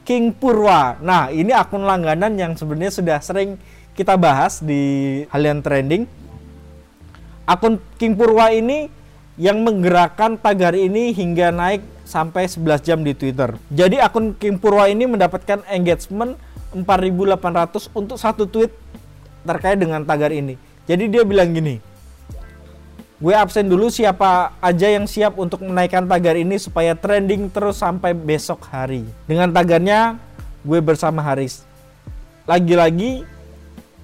King 0.09 0.33
Purwa. 0.33 0.97
Nah, 1.05 1.29
ini 1.29 1.53
akun 1.53 1.85
langganan 1.85 2.35
yang 2.41 2.57
sebenarnya 2.57 2.93
sudah 2.95 3.19
sering 3.21 3.61
kita 3.93 4.17
bahas 4.17 4.65
di 4.65 5.23
halian 5.29 5.61
trending. 5.61 6.09
Akun 7.47 7.79
King 8.01 8.17
Purwa 8.17 8.51
ini 8.51 8.89
yang 9.37 9.61
menggerakkan 9.63 10.41
tagar 10.41 10.73
ini 10.73 11.13
hingga 11.13 11.53
naik 11.53 11.85
sampai 12.07 12.49
11 12.49 12.87
jam 12.87 12.99
di 13.03 13.13
Twitter. 13.13 13.59
Jadi 13.69 14.01
akun 14.01 14.33
King 14.39 14.57
Purwa 14.57 14.87
ini 14.87 15.05
mendapatkan 15.05 15.67
engagement 15.69 16.39
4800 16.73 17.93
untuk 17.93 18.17
satu 18.17 18.47
tweet 18.47 18.71
terkait 19.47 19.79
dengan 19.79 20.03
tagar 20.03 20.31
ini. 20.31 20.59
Jadi 20.87 21.11
dia 21.11 21.23
bilang 21.27 21.51
gini, 21.51 21.83
gue 23.17 23.33
absen 23.33 23.65
dulu 23.65 23.89
siapa 23.89 24.53
aja 24.61 24.93
yang 24.93 25.09
siap 25.09 25.41
untuk 25.41 25.65
menaikkan 25.65 26.05
tagar 26.05 26.37
ini 26.37 26.61
supaya 26.61 26.93
trending 26.93 27.49
terus 27.49 27.81
sampai 27.81 28.13
besok 28.13 28.69
hari. 28.69 29.09
Dengan 29.25 29.49
tagarnya 29.49 30.21
gue 30.61 30.81
bersama 30.85 31.25
Haris. 31.25 31.65
Lagi-lagi 32.45 33.25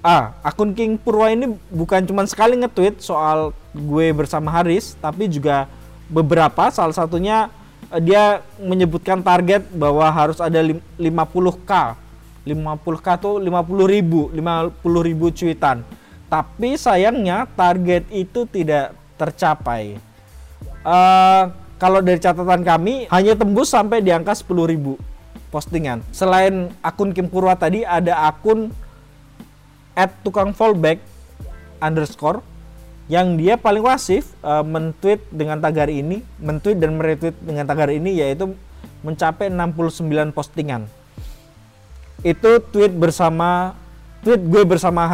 ah 0.01 0.33
akun 0.41 0.73
King 0.73 0.97
Purwa 0.97 1.29
ini 1.29 1.53
bukan 1.69 2.09
cuma 2.09 2.25
sekali 2.25 2.57
nge-tweet 2.57 3.05
soal 3.05 3.53
gue 3.77 4.07
bersama 4.17 4.49
Haris, 4.49 4.97
tapi 4.97 5.29
juga 5.29 5.69
beberapa 6.09 6.73
salah 6.73 6.97
satunya 6.97 7.53
eh, 7.93 8.01
dia 8.01 8.41
menyebutkan 8.57 9.21
target 9.21 9.69
bahwa 9.77 10.09
harus 10.09 10.41
ada 10.41 10.61
50k 10.97 11.73
50k 12.43 13.07
tuh 13.23 13.39
50 13.39 13.87
ribu 13.87 14.27
50 14.35 15.09
ribu 15.09 15.31
cuitan 15.31 15.87
tapi 16.27 16.75
sayangnya 16.75 17.47
target 17.55 18.03
itu 18.11 18.49
tidak 18.51 18.99
tercapai. 19.17 19.99
Uh, 20.83 21.51
kalau 21.83 21.99
dari 21.99 22.23
catatan 22.23 22.63
kami 22.63 23.11
hanya 23.11 23.35
tembus 23.35 23.75
sampai 23.75 23.99
di 24.03 24.15
angka 24.15 24.35
10 24.39 24.49
ribu 24.71 24.99
postingan. 25.53 26.01
Selain 26.15 26.73
akun 26.81 27.13
Kim 27.13 27.29
Purwa 27.29 27.53
tadi 27.59 27.85
ada 27.85 28.31
akun 28.31 28.73
at 29.93 30.09
tukang 30.25 30.57
fallback 30.57 31.03
underscore 31.83 32.41
yang 33.13 33.37
dia 33.37 33.61
paling 33.61 33.85
wasif 33.85 34.33
uh, 34.41 34.65
mentweet 34.65 35.21
dengan 35.29 35.61
tagar 35.61 35.93
ini 35.93 36.25
mentweet 36.41 36.81
dan 36.81 36.97
meretweet 36.97 37.37
dengan 37.45 37.69
tagar 37.69 37.93
ini 37.93 38.17
yaitu 38.17 38.57
mencapai 39.05 39.53
69 39.53 40.33
postingan. 40.33 40.89
Itu 42.23 42.63
tweet 42.73 42.95
bersama 42.95 43.77
tweet 44.23 44.41
gue 44.41 44.63
bersama 44.65 45.11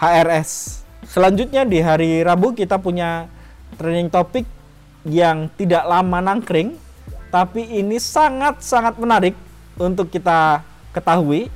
HRS. 0.00 0.81
Selanjutnya 1.02 1.66
di 1.66 1.82
hari 1.82 2.22
Rabu 2.22 2.54
kita 2.54 2.78
punya 2.78 3.26
trending 3.74 4.08
topik 4.08 4.46
yang 5.02 5.50
tidak 5.58 5.82
lama 5.82 6.22
nangkring 6.22 6.78
tapi 7.32 7.64
ini 7.64 7.98
sangat-sangat 7.98 9.00
menarik 9.02 9.34
untuk 9.80 10.12
kita 10.12 10.62
ketahui 10.94 11.48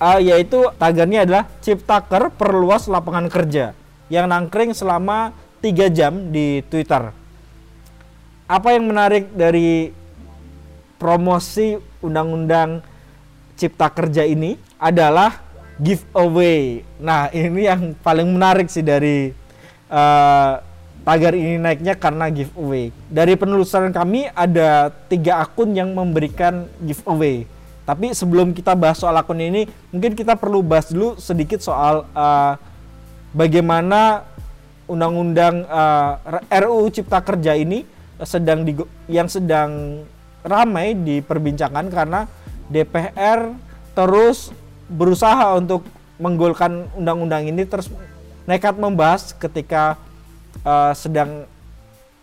uh, 0.00 0.18
yaitu 0.18 0.66
tagarnya 0.80 1.28
adalah 1.28 1.44
Ciptaker 1.62 2.32
perluas 2.34 2.88
lapangan 2.90 3.28
kerja 3.30 3.76
yang 4.10 4.26
nangkring 4.26 4.72
selama 4.74 5.30
3 5.60 5.90
jam 5.90 6.12
di 6.30 6.62
Twitter. 6.66 7.10
Apa 8.46 8.78
yang 8.78 8.86
menarik 8.86 9.34
dari 9.34 9.90
promosi 10.96 11.74
undang-undang 11.98 12.80
Cipta 13.58 13.90
Kerja 13.90 14.22
ini 14.22 14.54
adalah 14.78 15.45
giveaway. 15.80 16.84
Nah, 17.00 17.28
ini 17.32 17.68
yang 17.68 17.92
paling 18.00 18.28
menarik 18.28 18.68
sih 18.72 18.84
dari 18.84 19.32
uh, 19.92 20.60
tagar 21.04 21.36
ini 21.36 21.60
naiknya 21.60 21.94
karena 21.94 22.32
giveaway. 22.32 22.90
Dari 23.12 23.36
penelusuran 23.36 23.92
kami 23.92 24.28
ada 24.32 24.90
tiga 25.06 25.44
akun 25.44 25.76
yang 25.76 25.92
memberikan 25.92 26.66
giveaway. 26.82 27.46
Tapi 27.86 28.10
sebelum 28.10 28.50
kita 28.50 28.74
bahas 28.74 28.98
soal 28.98 29.14
akun 29.14 29.38
ini, 29.38 29.70
mungkin 29.94 30.18
kita 30.18 30.34
perlu 30.34 30.58
bahas 30.58 30.90
dulu 30.90 31.14
sedikit 31.22 31.62
soal 31.62 32.02
uh, 32.10 32.58
bagaimana 33.30 34.26
undang-undang 34.90 35.62
uh, 35.70 36.18
RUU 36.50 36.90
Cipta 36.90 37.22
Kerja 37.22 37.54
ini 37.54 37.86
sedang 38.26 38.66
di, 38.66 38.72
yang 39.06 39.30
sedang 39.30 40.02
ramai 40.46 40.94
diperbincangkan 40.94 41.86
karena 41.90 42.26
DPR 42.70 43.54
terus 43.92 44.50
berusaha 44.86 45.58
untuk 45.58 45.84
menggolkan 46.16 46.88
undang-undang 46.96 47.46
ini 47.50 47.66
terus 47.68 47.92
nekat 48.48 48.78
membahas 48.78 49.34
ketika 49.36 49.98
uh, 50.62 50.94
sedang 50.96 51.44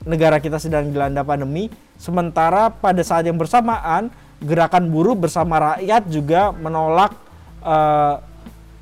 negara 0.03 0.39
kita 0.39 0.59
sedang 0.59 0.91
dilanda 0.91 1.23
pandemi 1.23 1.71
sementara 1.95 2.71
pada 2.71 2.99
saat 3.05 3.23
yang 3.27 3.39
bersamaan 3.39 4.11
gerakan 4.43 4.91
buruh 4.91 5.15
bersama 5.15 5.75
rakyat 5.75 6.03
juga 6.11 6.51
menolak 6.51 7.15
uh, 7.63 8.19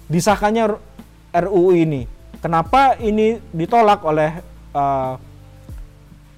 disahkannya 0.09 0.77
RUU 1.31 1.77
ini. 1.77 2.09
Kenapa 2.41 2.97
ini 2.97 3.37
ditolak 3.53 4.01
oleh 4.01 4.41
uh, 4.73 5.15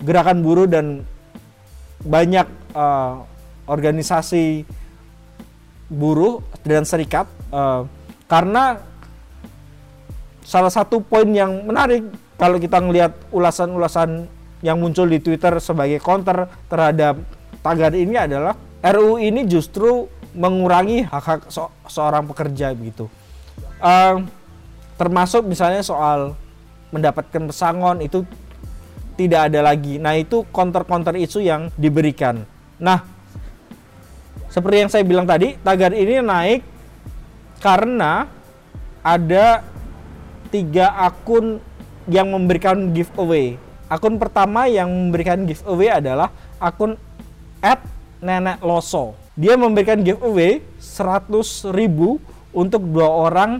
gerakan 0.03 0.43
buruh 0.43 0.67
dan 0.67 1.07
banyak 2.03 2.43
uh, 2.75 3.23
organisasi 3.63 4.67
buruh 5.93 6.41
dan 6.65 6.83
serikat 6.83 7.29
uh, 7.53 7.85
karena 8.25 8.81
salah 10.41 10.73
satu 10.73 10.99
poin 10.99 11.29
yang 11.29 11.63
menarik 11.69 12.03
kalau 12.35 12.57
kita 12.57 12.81
melihat 12.81 13.13
ulasan-ulasan 13.29 14.25
yang 14.65 14.81
muncul 14.81 15.05
di 15.05 15.21
Twitter 15.21 15.53
sebagai 15.61 16.01
counter 16.01 16.49
terhadap 16.67 17.21
tagar 17.61 17.93
ini 17.93 18.17
adalah 18.17 18.57
RUU 18.83 19.21
ini 19.21 19.47
justru 19.47 20.09
mengurangi 20.33 21.05
hak-hak 21.05 21.47
so 21.47 21.69
seorang 21.87 22.25
pekerja 22.25 22.73
begitu. 22.73 23.07
Uh, 23.79 24.25
termasuk 24.97 25.45
misalnya 25.45 25.85
soal 25.85 26.33
mendapatkan 26.89 27.47
pesangon 27.47 28.01
itu 28.01 28.25
tidak 29.13 29.51
ada 29.51 29.61
lagi. 29.61 30.01
Nah, 30.01 30.17
itu 30.17 30.41
counter-counter 30.49 31.13
isu 31.21 31.45
yang 31.45 31.69
diberikan. 31.77 32.45
Nah, 32.81 33.05
seperti 34.53 34.85
yang 34.85 34.91
saya 34.93 35.01
bilang 35.01 35.25
tadi, 35.25 35.57
tagar 35.65 35.97
ini 35.97 36.21
naik 36.21 36.61
karena 37.57 38.29
ada 39.01 39.65
tiga 40.53 40.93
akun 40.93 41.57
yang 42.05 42.29
memberikan 42.29 42.93
giveaway. 42.93 43.57
Akun 43.89 44.21
pertama 44.21 44.69
yang 44.69 44.85
memberikan 44.93 45.49
giveaway 45.49 45.89
adalah 45.89 46.29
akun 46.61 47.01
nenek 48.23 48.63
loso. 48.63 49.17
Dia 49.35 49.59
memberikan 49.59 49.99
giveaway 49.99 50.63
100 50.79 51.33
ribu 51.75 52.21
untuk 52.55 52.85
dua 52.87 53.09
orang 53.09 53.59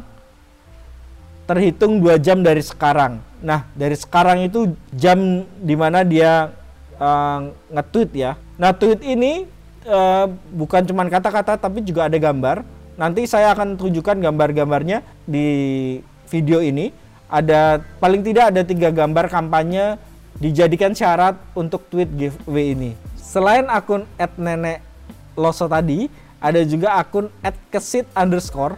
terhitung 1.44 2.00
dua 2.00 2.16
jam 2.16 2.40
dari 2.40 2.64
sekarang. 2.64 3.20
Nah, 3.44 3.68
dari 3.76 4.00
sekarang 4.00 4.48
itu 4.48 4.72
jam 4.96 5.44
di 5.60 5.76
mana 5.76 6.08
dia 6.08 6.56
uh, 6.96 7.52
nge-tweet 7.74 8.10
ya. 8.16 8.40
Nah, 8.56 8.72
tweet 8.72 9.04
ini 9.04 9.44
uh, 9.88 10.26
bukan 10.52 10.84
cuma 10.88 11.08
kata-kata 11.08 11.60
tapi 11.60 11.84
juga 11.84 12.08
ada 12.08 12.18
gambar. 12.20 12.64
Nanti 12.94 13.26
saya 13.26 13.52
akan 13.58 13.76
tunjukkan 13.80 14.22
gambar-gambarnya 14.22 15.02
di 15.26 15.48
video 16.30 16.62
ini. 16.62 16.94
Ada 17.34 17.82
paling 17.98 18.22
tidak 18.22 18.54
ada 18.54 18.62
tiga 18.62 18.94
gambar 18.94 19.26
kampanye 19.26 19.98
dijadikan 20.38 20.94
syarat 20.94 21.34
untuk 21.58 21.82
tweet 21.90 22.10
giveaway 22.14 22.78
ini. 22.78 22.92
Selain 23.18 23.66
akun 23.66 24.06
@nenek 24.38 24.86
loso 25.34 25.66
tadi, 25.66 26.06
ada 26.38 26.62
juga 26.62 26.94
akun 27.02 27.34
@kesit 27.74 28.06
underscore. 28.14 28.78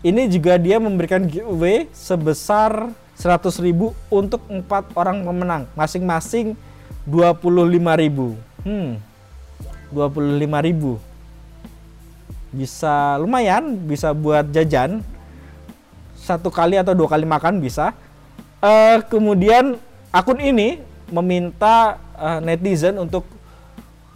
Ini 0.00 0.26
juga 0.32 0.56
dia 0.56 0.80
memberikan 0.80 1.22
giveaway 1.28 1.86
sebesar 1.92 2.90
100.000 3.20 3.92
untuk 4.08 4.40
empat 4.48 4.88
orang 4.96 5.20
pemenang, 5.20 5.68
masing-masing 5.76 6.56
25.000. 7.04 8.32
Hmm, 8.64 8.96
25 9.92 10.66
ribu 10.66 10.98
bisa 12.50 13.14
lumayan 13.22 13.78
bisa 13.86 14.10
buat 14.10 14.46
jajan 14.50 15.02
satu 16.18 16.50
kali 16.50 16.78
atau 16.78 16.94
dua 16.94 17.06
kali 17.06 17.22
makan 17.26 17.62
bisa 17.62 17.94
uh, 18.58 18.98
kemudian 19.06 19.78
akun 20.10 20.38
ini 20.42 20.82
meminta 21.10 21.98
uh, 22.18 22.38
netizen 22.42 22.98
untuk 22.98 23.26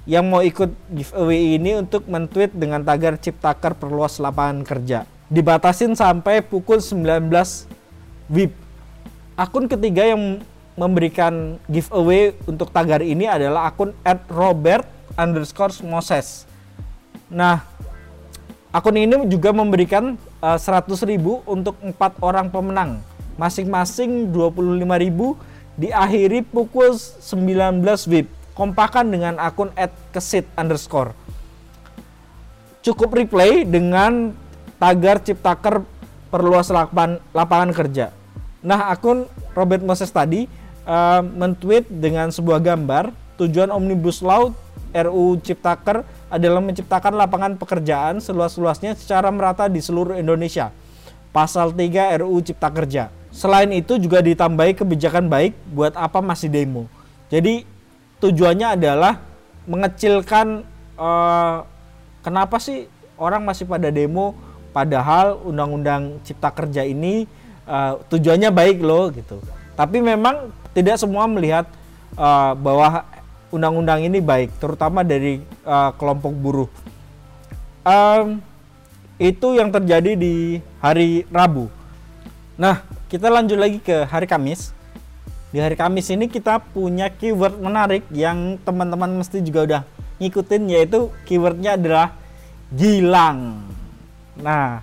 yang 0.05 0.29
mau 0.29 0.45
ikut 0.45 0.69
giveaway 0.93 1.57
ini 1.57 1.81
untuk 1.81 2.05
mentweet 2.05 2.53
dengan 2.53 2.85
tagar 2.85 3.17
Ciptaker 3.17 3.73
perluas 3.73 4.21
lapangan 4.21 4.61
kerja. 4.61 5.09
Dibatasin 5.33 5.97
sampai 5.97 6.45
pukul 6.45 6.85
19 6.85 7.25
WIB. 8.29 8.53
Akun 9.35 9.65
ketiga 9.65 10.05
yang 10.05 10.45
memberikan 10.77 11.57
giveaway 11.73 12.37
untuk 12.45 12.69
tagar 12.69 13.01
ini 13.01 13.25
adalah 13.25 13.73
akun 13.73 13.97
@robert 14.29 14.85
underscore 15.15 15.75
Moses. 15.87 16.47
Nah, 17.31 17.65
akun 18.71 18.99
ini 18.99 19.27
juga 19.27 19.51
memberikan 19.51 20.15
uh, 20.39 20.59
100 20.59 20.91
ribu 21.09 21.41
untuk 21.49 21.79
empat 21.83 22.19
orang 22.21 22.51
pemenang, 22.51 23.01
masing-masing 23.41 24.31
25 24.31 25.05
ribu 25.05 25.35
diakhiri 25.75 26.47
pukul 26.47 26.95
19 26.95 27.83
WIB. 27.83 28.27
Kompakan 28.55 29.11
dengan 29.11 29.35
akun 29.43 29.75
@kesit 30.15 30.47
underscore. 30.55 31.11
Cukup 32.87 33.11
replay 33.11 33.67
dengan 33.67 34.31
tagar 34.79 35.19
ciptaker 35.19 35.83
perluas 36.31 36.71
lapangan, 36.71 37.19
lapangan 37.35 37.71
kerja. 37.75 38.15
Nah, 38.63 38.95
akun 38.95 39.27
Robert 39.59 39.83
Moses 39.83 40.11
tadi 40.15 40.47
uh, 40.87 41.21
mentweet 41.23 41.89
dengan 41.91 42.31
sebuah 42.31 42.63
gambar 42.63 43.11
tujuan 43.43 43.75
Omnibus 43.75 44.23
Law 44.23 44.55
RU 44.95 45.43
Ciptaker 45.43 46.07
adalah 46.31 46.63
menciptakan 46.63 47.19
lapangan 47.19 47.59
pekerjaan 47.59 48.23
seluas-luasnya 48.23 48.95
secara 48.95 49.29
merata 49.35 49.67
di 49.67 49.83
seluruh 49.83 50.15
Indonesia. 50.15 50.71
Pasal 51.35 51.75
3 51.75 52.23
RU 52.23 52.39
Cipta 52.47 52.71
Kerja. 52.71 53.11
Selain 53.35 53.67
itu 53.75 53.99
juga 53.99 54.23
ditambahi 54.23 54.79
kebijakan 54.79 55.27
baik 55.27 55.59
buat 55.75 55.99
apa 55.99 56.23
masih 56.23 56.47
demo. 56.47 56.87
Jadi 57.27 57.67
tujuannya 58.23 58.79
adalah 58.79 59.19
mengecilkan 59.67 60.63
uh, 60.95 61.67
kenapa 62.23 62.63
sih 62.63 62.87
orang 63.19 63.43
masih 63.43 63.67
pada 63.67 63.91
demo 63.91 64.39
padahal 64.71 65.43
undang-undang 65.43 66.23
Cipta 66.23 66.55
Kerja 66.55 66.87
ini 66.87 67.27
uh, 67.67 67.99
tujuannya 68.07 68.55
baik 68.55 68.79
loh 68.79 69.11
gitu. 69.11 69.43
Tapi 69.75 69.99
memang 69.99 70.55
tidak 70.71 71.03
semua 71.03 71.27
melihat 71.27 71.67
uh, 72.15 72.55
bahwa 72.55 73.03
undang-undang 73.55 74.03
ini 74.03 74.19
baik, 74.19 74.59
terutama 74.59 75.07
dari 75.07 75.39
uh, 75.63 75.95
kelompok 75.95 76.35
buruh. 76.35 76.71
Um, 77.87 78.43
itu 79.23 79.55
yang 79.55 79.71
terjadi 79.71 80.19
di 80.19 80.59
hari 80.83 81.23
Rabu. 81.31 81.71
Nah, 82.59 82.83
kita 83.07 83.31
lanjut 83.31 83.55
lagi 83.55 83.79
ke 83.79 84.03
hari 84.11 84.27
Kamis. 84.27 84.75
Di 85.55 85.63
hari 85.63 85.79
Kamis 85.79 86.11
ini 86.11 86.27
kita 86.27 86.59
punya 86.59 87.07
keyword 87.07 87.63
menarik 87.63 88.03
yang 88.11 88.59
teman-teman 88.67 89.23
mesti 89.23 89.39
juga 89.39 89.61
udah 89.63 89.83
ngikutin 90.19 90.63
yaitu 90.67 91.15
keywordnya 91.23 91.79
adalah 91.79 92.19
Gilang. 92.75 93.63
Nah, 94.35 94.83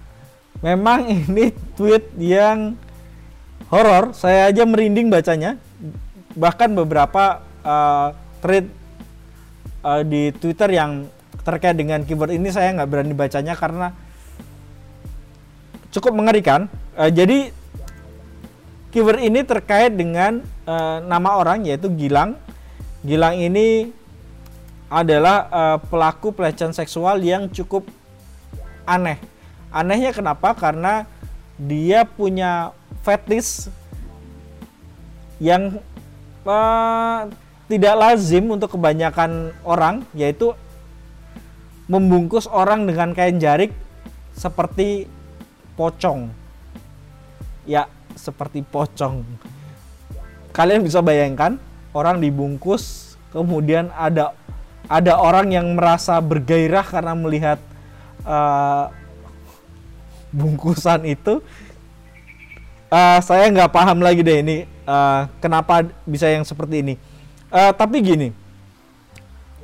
memang 0.64 1.12
ini 1.28 1.52
tweet 1.76 2.08
yang 2.16 2.80
horor. 3.68 4.16
Saya 4.16 4.48
aja 4.48 4.64
merinding 4.64 5.12
bacanya. 5.12 5.60
Bahkan 6.32 6.72
beberapa 6.72 7.44
uh, 7.68 8.16
thread 8.42 8.66
uh, 9.86 10.02
di 10.04 10.34
Twitter 10.36 10.74
yang 10.74 11.08
terkait 11.42 11.74
dengan 11.74 12.02
keyword 12.06 12.38
ini 12.38 12.50
saya 12.54 12.74
nggak 12.76 12.90
berani 12.90 13.14
bacanya 13.16 13.54
karena 13.56 13.94
cukup 15.94 16.14
mengerikan. 16.18 16.68
Uh, 16.98 17.10
jadi 17.10 17.54
keyword 18.92 19.22
ini 19.24 19.42
terkait 19.48 19.94
dengan 19.96 20.44
uh, 20.68 21.00
nama 21.06 21.38
orang 21.38 21.64
yaitu 21.64 21.88
Gilang. 21.94 22.38
Gilang 23.02 23.38
ini 23.38 23.90
adalah 24.92 25.48
uh, 25.48 25.78
pelaku 25.80 26.36
pelecehan 26.36 26.76
seksual 26.76 27.24
yang 27.24 27.48
cukup 27.48 27.88
aneh. 28.84 29.18
Anehnya 29.72 30.12
kenapa? 30.12 30.52
Karena 30.52 31.08
dia 31.56 32.04
punya 32.04 32.76
fetish 33.02 33.72
yang 35.40 35.80
uh, 36.46 37.32
tidak 37.72 37.96
lazim 37.96 38.52
untuk 38.52 38.76
kebanyakan 38.76 39.56
orang 39.64 40.04
yaitu 40.12 40.52
membungkus 41.88 42.44
orang 42.52 42.84
dengan 42.84 43.16
kain 43.16 43.40
jarik 43.40 43.72
seperti 44.36 45.08
pocong. 45.80 46.28
Ya, 47.64 47.88
seperti 48.20 48.60
pocong. 48.68 49.24
Kalian 50.52 50.84
bisa 50.84 51.00
bayangkan 51.00 51.56
orang 51.96 52.20
dibungkus, 52.20 53.16
kemudian 53.32 53.88
ada 53.96 54.36
ada 54.92 55.16
orang 55.16 55.56
yang 55.56 55.72
merasa 55.80 56.20
bergairah 56.20 56.84
karena 56.84 57.16
melihat 57.16 57.60
uh, 58.28 58.92
bungkusan 60.36 61.08
itu. 61.08 61.40
Uh, 62.92 63.24
saya 63.24 63.48
nggak 63.48 63.72
paham 63.72 64.04
lagi 64.04 64.20
deh 64.20 64.44
ini 64.44 64.68
uh, 64.84 65.24
kenapa 65.40 65.88
bisa 66.04 66.28
yang 66.28 66.44
seperti 66.44 66.84
ini. 66.84 66.96
Uh, 67.52 67.76
tapi 67.76 68.00
gini, 68.00 68.32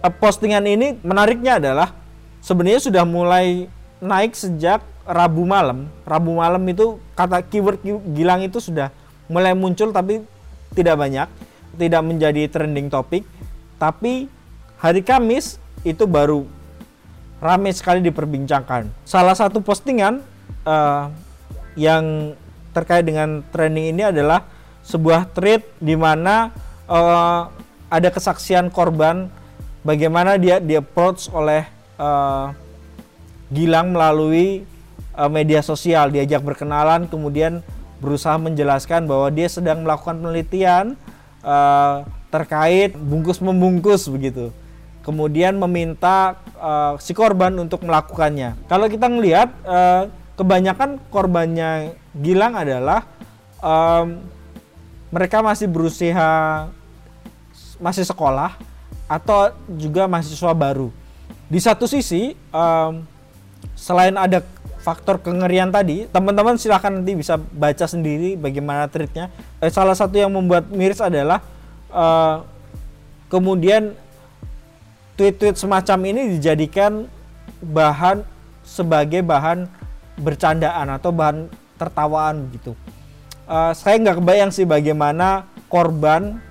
uh, 0.03 0.11
postingan 0.11 0.67
ini 0.67 0.99
menariknya 1.01 1.55
adalah 1.55 1.95
sebenarnya 2.43 2.83
sudah 2.83 3.03
mulai 3.07 3.71
naik 4.03 4.35
sejak 4.35 4.83
Rabu 5.07 5.47
malam. 5.47 5.87
Rabu 6.03 6.35
malam 6.35 6.67
itu 6.67 6.99
kata 7.15 7.39
keyword 7.47 7.79
Gilang 8.11 8.43
itu 8.43 8.59
sudah 8.59 8.91
mulai 9.31 9.55
muncul 9.55 9.95
tapi 9.95 10.19
tidak 10.75 10.99
banyak, 10.99 11.31
tidak 11.79 12.01
menjadi 12.03 12.43
trending 12.51 12.91
topik. 12.91 13.23
Tapi 13.79 14.27
hari 14.75 15.01
Kamis 15.07 15.63
itu 15.87 16.03
baru 16.03 16.43
ramai 17.39 17.71
sekali 17.71 18.03
diperbincangkan. 18.03 18.91
Salah 19.07 19.31
satu 19.31 19.63
postingan 19.63 20.19
uh, 20.67 21.07
yang 21.79 22.35
terkait 22.75 23.07
dengan 23.07 23.45
trending 23.47 23.95
ini 23.95 24.11
adalah 24.11 24.43
sebuah 24.83 25.31
tweet 25.31 25.63
di 25.79 25.95
mana 25.95 26.51
uh, 26.89 27.47
ada 27.87 28.11
kesaksian 28.11 28.67
korban 28.67 29.31
bagaimana 29.83 30.35
dia 30.35 30.59
di 30.59 30.75
approach 30.75 31.31
oleh 31.31 31.67
uh, 31.99 32.51
Gilang 33.47 33.95
melalui 33.95 34.67
uh, 35.15 35.31
media 35.31 35.63
sosial. 35.63 36.11
Diajak 36.11 36.43
berkenalan 36.43 37.07
kemudian 37.07 37.63
berusaha 38.03 38.35
menjelaskan 38.35 39.07
bahwa 39.07 39.31
dia 39.31 39.47
sedang 39.47 39.87
melakukan 39.87 40.19
penelitian 40.19 40.99
uh, 41.47 42.03
terkait 42.27 42.91
bungkus 42.99 43.39
membungkus 43.39 44.11
begitu. 44.11 44.51
Kemudian 44.99 45.55
meminta 45.55 46.35
uh, 46.59 46.99
si 46.99 47.15
korban 47.15 47.55
untuk 47.55 47.87
melakukannya. 47.87 48.59
Kalau 48.67 48.91
kita 48.91 49.07
melihat 49.07 49.47
uh, 49.63 50.11
kebanyakan 50.35 50.99
korbannya 51.07 51.95
Gilang 52.11 52.59
adalah 52.59 53.07
um, 53.63 54.19
mereka 55.07 55.39
masih 55.39 55.71
berusia 55.71 56.67
masih 57.77 58.05
sekolah 58.05 58.57
atau 59.07 59.55
juga 59.77 60.05
mahasiswa 60.05 60.51
baru 60.51 60.91
di 61.47 61.63
satu 61.63 61.87
sisi 61.87 62.35
um, 62.51 63.07
selain 63.71 64.19
ada 64.19 64.43
faktor 64.83 65.19
kengerian 65.19 65.71
tadi, 65.71 66.07
teman-teman 66.11 66.59
silahkan 66.59 66.91
nanti 66.91 67.15
bisa 67.15 67.39
baca 67.39 67.87
sendiri 67.87 68.35
bagaimana 68.35 68.87
treatnya. 68.91 69.31
Eh, 69.63 69.71
salah 69.71 69.95
satu 69.95 70.15
yang 70.19 70.31
membuat 70.31 70.67
miris 70.67 70.99
adalah 70.99 71.39
uh, 71.91 72.43
kemudian 73.31 73.95
tweet-tweet 75.15 75.55
semacam 75.55 75.99
ini 76.11 76.21
dijadikan 76.35 77.07
bahan 77.63 78.27
sebagai 78.67 79.23
bahan 79.23 79.71
bercandaan 80.19 80.99
atau 80.99 81.15
bahan 81.15 81.47
tertawaan 81.79 82.51
gitu. 82.51 82.75
Uh, 83.47 83.71
saya 83.71 83.95
nggak 84.03 84.19
kebayang 84.19 84.51
sih 84.51 84.67
bagaimana 84.67 85.47
korban 85.71 86.43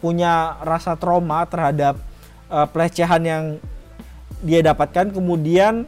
punya 0.00 0.58
rasa 0.64 0.96
trauma 0.96 1.44
terhadap 1.44 2.00
uh, 2.48 2.66
pelecehan 2.66 3.22
yang 3.22 3.44
dia 4.40 4.64
dapatkan 4.64 5.12
kemudian 5.12 5.84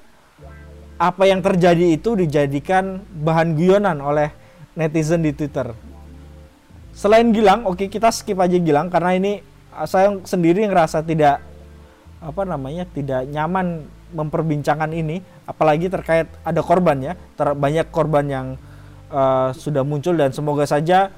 apa 1.00 1.26
yang 1.26 1.42
terjadi 1.42 1.98
itu 1.98 2.14
dijadikan 2.14 3.02
bahan 3.10 3.58
guyonan 3.58 3.98
oleh 3.98 4.30
netizen 4.78 5.24
di 5.24 5.34
Twitter. 5.34 5.74
Selain 6.92 7.26
Gilang, 7.32 7.64
oke 7.64 7.82
okay, 7.82 7.88
kita 7.88 8.12
skip 8.12 8.36
aja 8.38 8.54
Gilang 8.60 8.92
karena 8.92 9.16
ini 9.16 9.32
ah, 9.72 9.88
saya 9.88 10.12
sendiri 10.22 10.62
ngerasa 10.68 11.02
tidak 11.02 11.40
apa 12.22 12.42
namanya 12.46 12.86
tidak 12.86 13.26
nyaman 13.26 13.88
memperbincangkan 14.12 14.92
ini, 14.92 15.24
apalagi 15.48 15.88
terkait 15.88 16.28
ada 16.44 16.60
korban 16.60 17.00
ya, 17.00 17.12
ter 17.34 17.56
banyak 17.56 17.88
korban 17.88 18.24
yang 18.28 18.46
uh, 19.08 19.50
sudah 19.56 19.82
muncul 19.82 20.12
dan 20.12 20.30
semoga 20.36 20.68
saja 20.68 21.08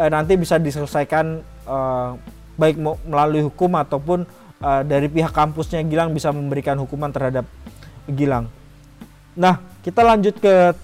uh, 0.00 0.10
nanti 0.10 0.40
bisa 0.40 0.56
diselesaikan 0.56 1.44
uh, 1.70 2.18
baik 2.58 2.76
melalui 3.06 3.46
hukum 3.46 3.78
ataupun 3.78 4.26
uh, 4.58 4.82
dari 4.82 5.06
pihak 5.06 5.30
kampusnya 5.30 5.86
Gilang 5.86 6.10
bisa 6.10 6.34
memberikan 6.34 6.74
hukuman 6.82 7.14
terhadap 7.14 7.46
Gilang. 8.10 8.50
Nah, 9.38 9.62
kita 9.86 10.02
lanjut 10.02 10.34
ke 10.42 10.74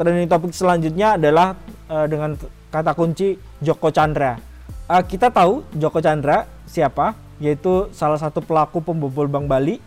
trending 0.00 0.26
topik 0.26 0.56
selanjutnya 0.56 1.20
adalah 1.20 1.52
uh, 1.92 2.08
dengan 2.08 2.40
kata 2.72 2.96
kunci 2.96 3.36
Joko 3.60 3.92
Chandra. 3.92 4.40
Kita 4.92 5.32
tahu 5.32 5.64
Joko 5.76 6.04
Chandra 6.04 6.44
siapa, 6.68 7.16
yaitu 7.40 7.88
salah 7.96 8.20
satu 8.20 8.44
pelaku 8.44 8.84
pembobol 8.84 9.24
Bank 9.24 9.48
Bali 9.48 9.80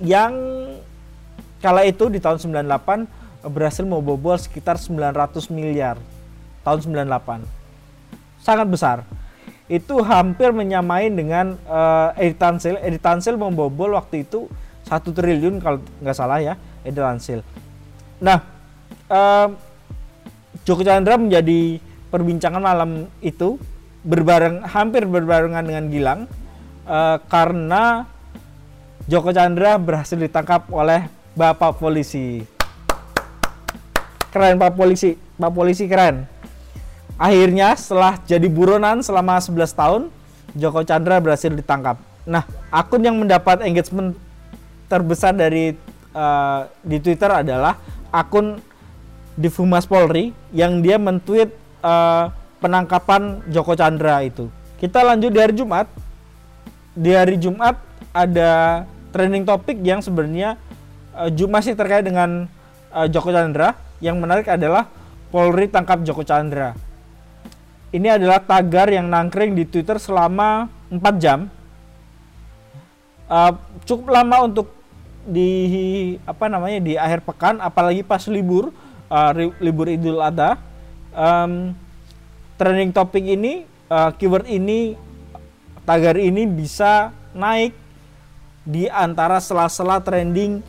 yang 0.00 0.32
kala 1.60 1.84
itu 1.84 2.08
di 2.08 2.16
tahun 2.16 2.40
98 2.40 3.48
berhasil 3.48 3.84
membobol 3.84 4.36
sekitar 4.40 4.80
900 4.80 5.52
miliar 5.52 6.00
tahun 6.64 6.80
98. 6.80 7.44
Sangat 8.40 8.66
besar. 8.68 8.98
Itu 9.64 10.04
hampir 10.04 10.52
menyamai 10.52 11.08
dengan 11.08 11.56
uh, 11.64 12.12
Edi 12.20 12.36
Tansil. 12.36 12.76
Edi 12.84 13.00
Tansil 13.00 13.40
membobol 13.40 13.96
waktu 13.96 14.28
itu 14.28 14.48
satu 14.84 15.10
triliun 15.16 15.58
kalau 15.64 15.80
nggak 16.04 16.16
salah 16.16 16.38
ya 16.38 16.54
Edelansil. 16.84 17.40
Nah, 18.20 18.44
um, 19.08 19.56
Joko 20.64 20.84
Chandra 20.84 21.16
menjadi 21.16 21.80
perbincangan 22.12 22.60
malam 22.60 23.08
itu 23.24 23.56
berbareng 24.04 24.68
hampir 24.68 25.08
berbarengan 25.08 25.64
dengan 25.64 25.84
Gilang 25.88 26.20
uh, 26.84 27.16
karena 27.26 28.04
Joko 29.08 29.32
Chandra 29.32 29.80
berhasil 29.80 30.16
ditangkap 30.16 30.68
oleh 30.72 31.08
Bapak 31.36 31.80
Polisi. 31.80 32.44
Keren 34.32 34.56
Pak 34.60 34.72
Polisi, 34.76 35.16
Pak 35.16 35.52
Polisi 35.52 35.84
keren. 35.88 36.33
Akhirnya 37.24 37.72
setelah 37.72 38.20
jadi 38.28 38.44
buronan 38.52 39.00
selama 39.00 39.40
11 39.40 39.72
tahun, 39.72 40.02
Joko 40.52 40.84
Chandra 40.84 41.16
berhasil 41.24 41.48
ditangkap. 41.48 41.96
Nah, 42.28 42.44
akun 42.68 43.00
yang 43.00 43.16
mendapat 43.16 43.64
engagement 43.64 44.12
terbesar 44.92 45.32
dari 45.32 45.72
uh, 46.12 46.68
di 46.84 47.00
Twitter 47.00 47.32
adalah 47.32 47.80
akun 48.12 48.60
di 49.40 49.48
Fumas 49.48 49.88
Polri 49.88 50.36
yang 50.52 50.84
dia 50.84 51.00
mentweet 51.00 51.48
uh, 51.80 52.28
penangkapan 52.60 53.40
Joko 53.48 53.72
Chandra 53.72 54.20
itu. 54.20 54.52
Kita 54.76 55.00
lanjut 55.00 55.32
di 55.32 55.40
hari 55.40 55.56
Jumat. 55.56 55.88
Di 56.92 57.10
hari 57.16 57.40
Jumat 57.40 57.80
ada 58.12 58.84
trending 59.16 59.48
topik 59.48 59.80
yang 59.80 60.04
sebenarnya 60.04 60.60
uh, 61.16 61.48
masih 61.48 61.72
terkait 61.72 62.04
dengan 62.04 62.52
uh, 62.92 63.08
Joko 63.08 63.32
Chandra. 63.32 63.80
Yang 64.04 64.16
menarik 64.20 64.44
adalah 64.44 64.92
Polri 65.32 65.72
tangkap 65.72 66.04
Joko 66.04 66.20
Chandra. 66.20 66.83
Ini 67.94 68.18
adalah 68.18 68.42
tagar 68.42 68.90
yang 68.90 69.06
nangkring 69.06 69.54
di 69.54 69.62
Twitter 69.70 70.02
selama 70.02 70.66
4 70.90 71.22
jam. 71.22 71.46
Uh, 73.30 73.54
cukup 73.86 74.10
lama 74.10 74.50
untuk 74.50 74.74
di 75.24 75.50
apa 76.28 76.50
namanya 76.50 76.82
di 76.82 76.98
akhir 76.98 77.24
pekan 77.24 77.56
apalagi 77.62 78.04
pas 78.04 78.20
libur 78.28 78.68
uh, 79.08 79.32
libur 79.56 79.88
Idul 79.88 80.20
Adha 80.20 80.60
um, 81.16 81.72
trending 82.60 82.92
topik 82.92 83.24
ini 83.24 83.64
uh, 83.88 84.12
keyword 84.12 84.44
ini 84.44 85.00
tagar 85.88 86.20
ini 86.20 86.44
bisa 86.44 87.16
naik 87.32 87.72
di 88.68 88.84
antara 88.92 89.40
sela-sela 89.40 90.04
trending 90.04 90.60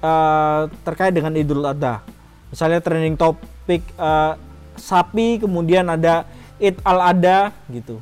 uh, 0.00 0.72
terkait 0.80 1.12
dengan 1.12 1.36
Idul 1.36 1.60
Adha 1.60 2.00
misalnya 2.48 2.80
trending 2.80 3.20
topik 3.20 3.84
uh, 4.00 4.40
sapi 4.80 5.40
kemudian 5.40 5.88
ada 5.92 6.24
Id 6.58 6.80
al 6.84 7.00
Adha 7.12 7.52
gitu 7.68 8.00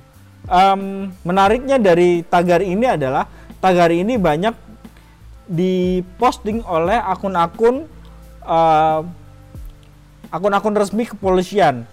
um, 0.48 1.10
menariknya 1.24 1.80
dari 1.80 2.24
tagar 2.26 2.60
ini 2.60 2.86
adalah 2.88 3.28
tagar 3.60 3.90
ini 3.92 4.16
banyak 4.20 4.52
diposting 5.48 6.64
oleh 6.64 6.96
akun-akun 6.96 7.84
uh, 8.44 9.00
akun-akun 10.32 10.74
resmi 10.76 11.04
kepolisian 11.04 11.84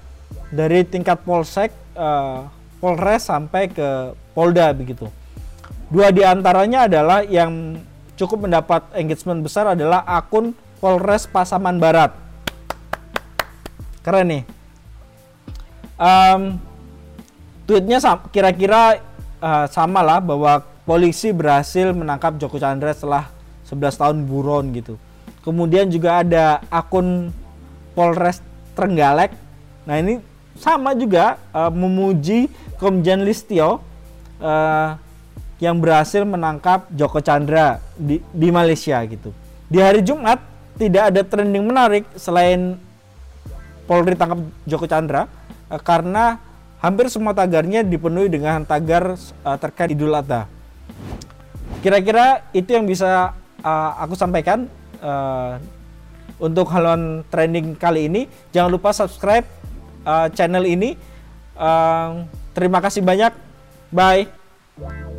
dari 0.52 0.84
tingkat 0.84 1.24
polsek, 1.24 1.71
uh, 1.95 2.47
polres 2.84 3.28
sampai 3.28 3.71
ke 3.71 4.15
polda 4.36 4.71
begitu. 4.76 5.08
Dua 5.91 6.12
di 6.12 6.24
antaranya 6.24 6.88
adalah 6.88 7.24
yang 7.24 7.80
cukup 8.15 8.47
mendapat 8.47 8.84
engagement 8.95 9.43
besar 9.43 9.76
adalah 9.76 10.04
akun 10.08 10.56
Polres 10.82 11.30
Pasaman 11.30 11.78
Barat. 11.78 12.15
Keren 14.02 14.28
nih. 14.34 14.43
Um, 16.02 16.58
tweetnya 17.70 18.02
kira-kira 18.34 19.06
uh, 19.38 19.70
sama 19.70 20.02
lah 20.02 20.18
bahwa 20.18 20.66
polisi 20.82 21.30
berhasil 21.30 21.94
menangkap 21.94 22.42
Joko 22.42 22.58
Chandra 22.58 22.90
setelah 22.92 23.30
11 23.70 24.02
tahun 24.02 24.18
buron 24.26 24.74
gitu. 24.74 24.98
Kemudian 25.46 25.90
juga 25.94 26.26
ada 26.26 26.62
akun 26.74 27.30
Polres 27.94 28.42
Trenggalek. 28.74 29.34
Nah 29.86 30.02
ini 30.02 30.18
sama 30.58 30.98
juga 30.98 31.38
uh, 31.54 31.70
memuji 31.70 32.50
Komjen 32.82 33.22
Listio 33.22 33.82
uh, 34.42 34.98
yang 35.62 35.78
berhasil 35.78 36.26
menangkap 36.26 36.90
Joko 36.92 37.22
Chandra 37.22 37.78
di, 37.94 38.18
di 38.34 38.50
Malaysia 38.50 38.98
gitu. 39.06 39.30
Di 39.70 39.78
hari 39.78 40.02
Jumat 40.02 40.42
tidak 40.82 41.14
ada 41.14 41.22
trending 41.22 41.66
menarik 41.66 42.04
selain 42.18 42.76
Polri 43.86 44.18
tangkap 44.18 44.42
Joko 44.66 44.90
Chandra 44.90 45.30
karena 45.80 46.42
hampir 46.82 47.08
semua 47.08 47.32
tagarnya 47.32 47.86
dipenuhi 47.86 48.28
dengan 48.28 48.66
tagar 48.68 49.16
uh, 49.16 49.58
terkait 49.62 49.96
Idul 49.96 50.12
Adha. 50.18 50.50
Kira-kira 51.80 52.46
itu 52.52 52.74
yang 52.76 52.90
bisa 52.90 53.32
uh, 53.64 53.92
aku 54.02 54.18
sampaikan 54.18 54.68
uh, 55.00 55.62
untuk 56.42 56.68
haluan 56.74 57.22
trending 57.30 57.78
kali 57.78 58.10
ini. 58.10 58.22
Jangan 58.50 58.70
lupa 58.74 58.92
subscribe 58.92 59.46
uh, 60.04 60.28
channel 60.34 60.66
ini. 60.66 60.98
Uh, 61.54 62.26
terima 62.58 62.82
kasih 62.82 63.06
banyak. 63.06 63.34
Bye. 63.94 65.11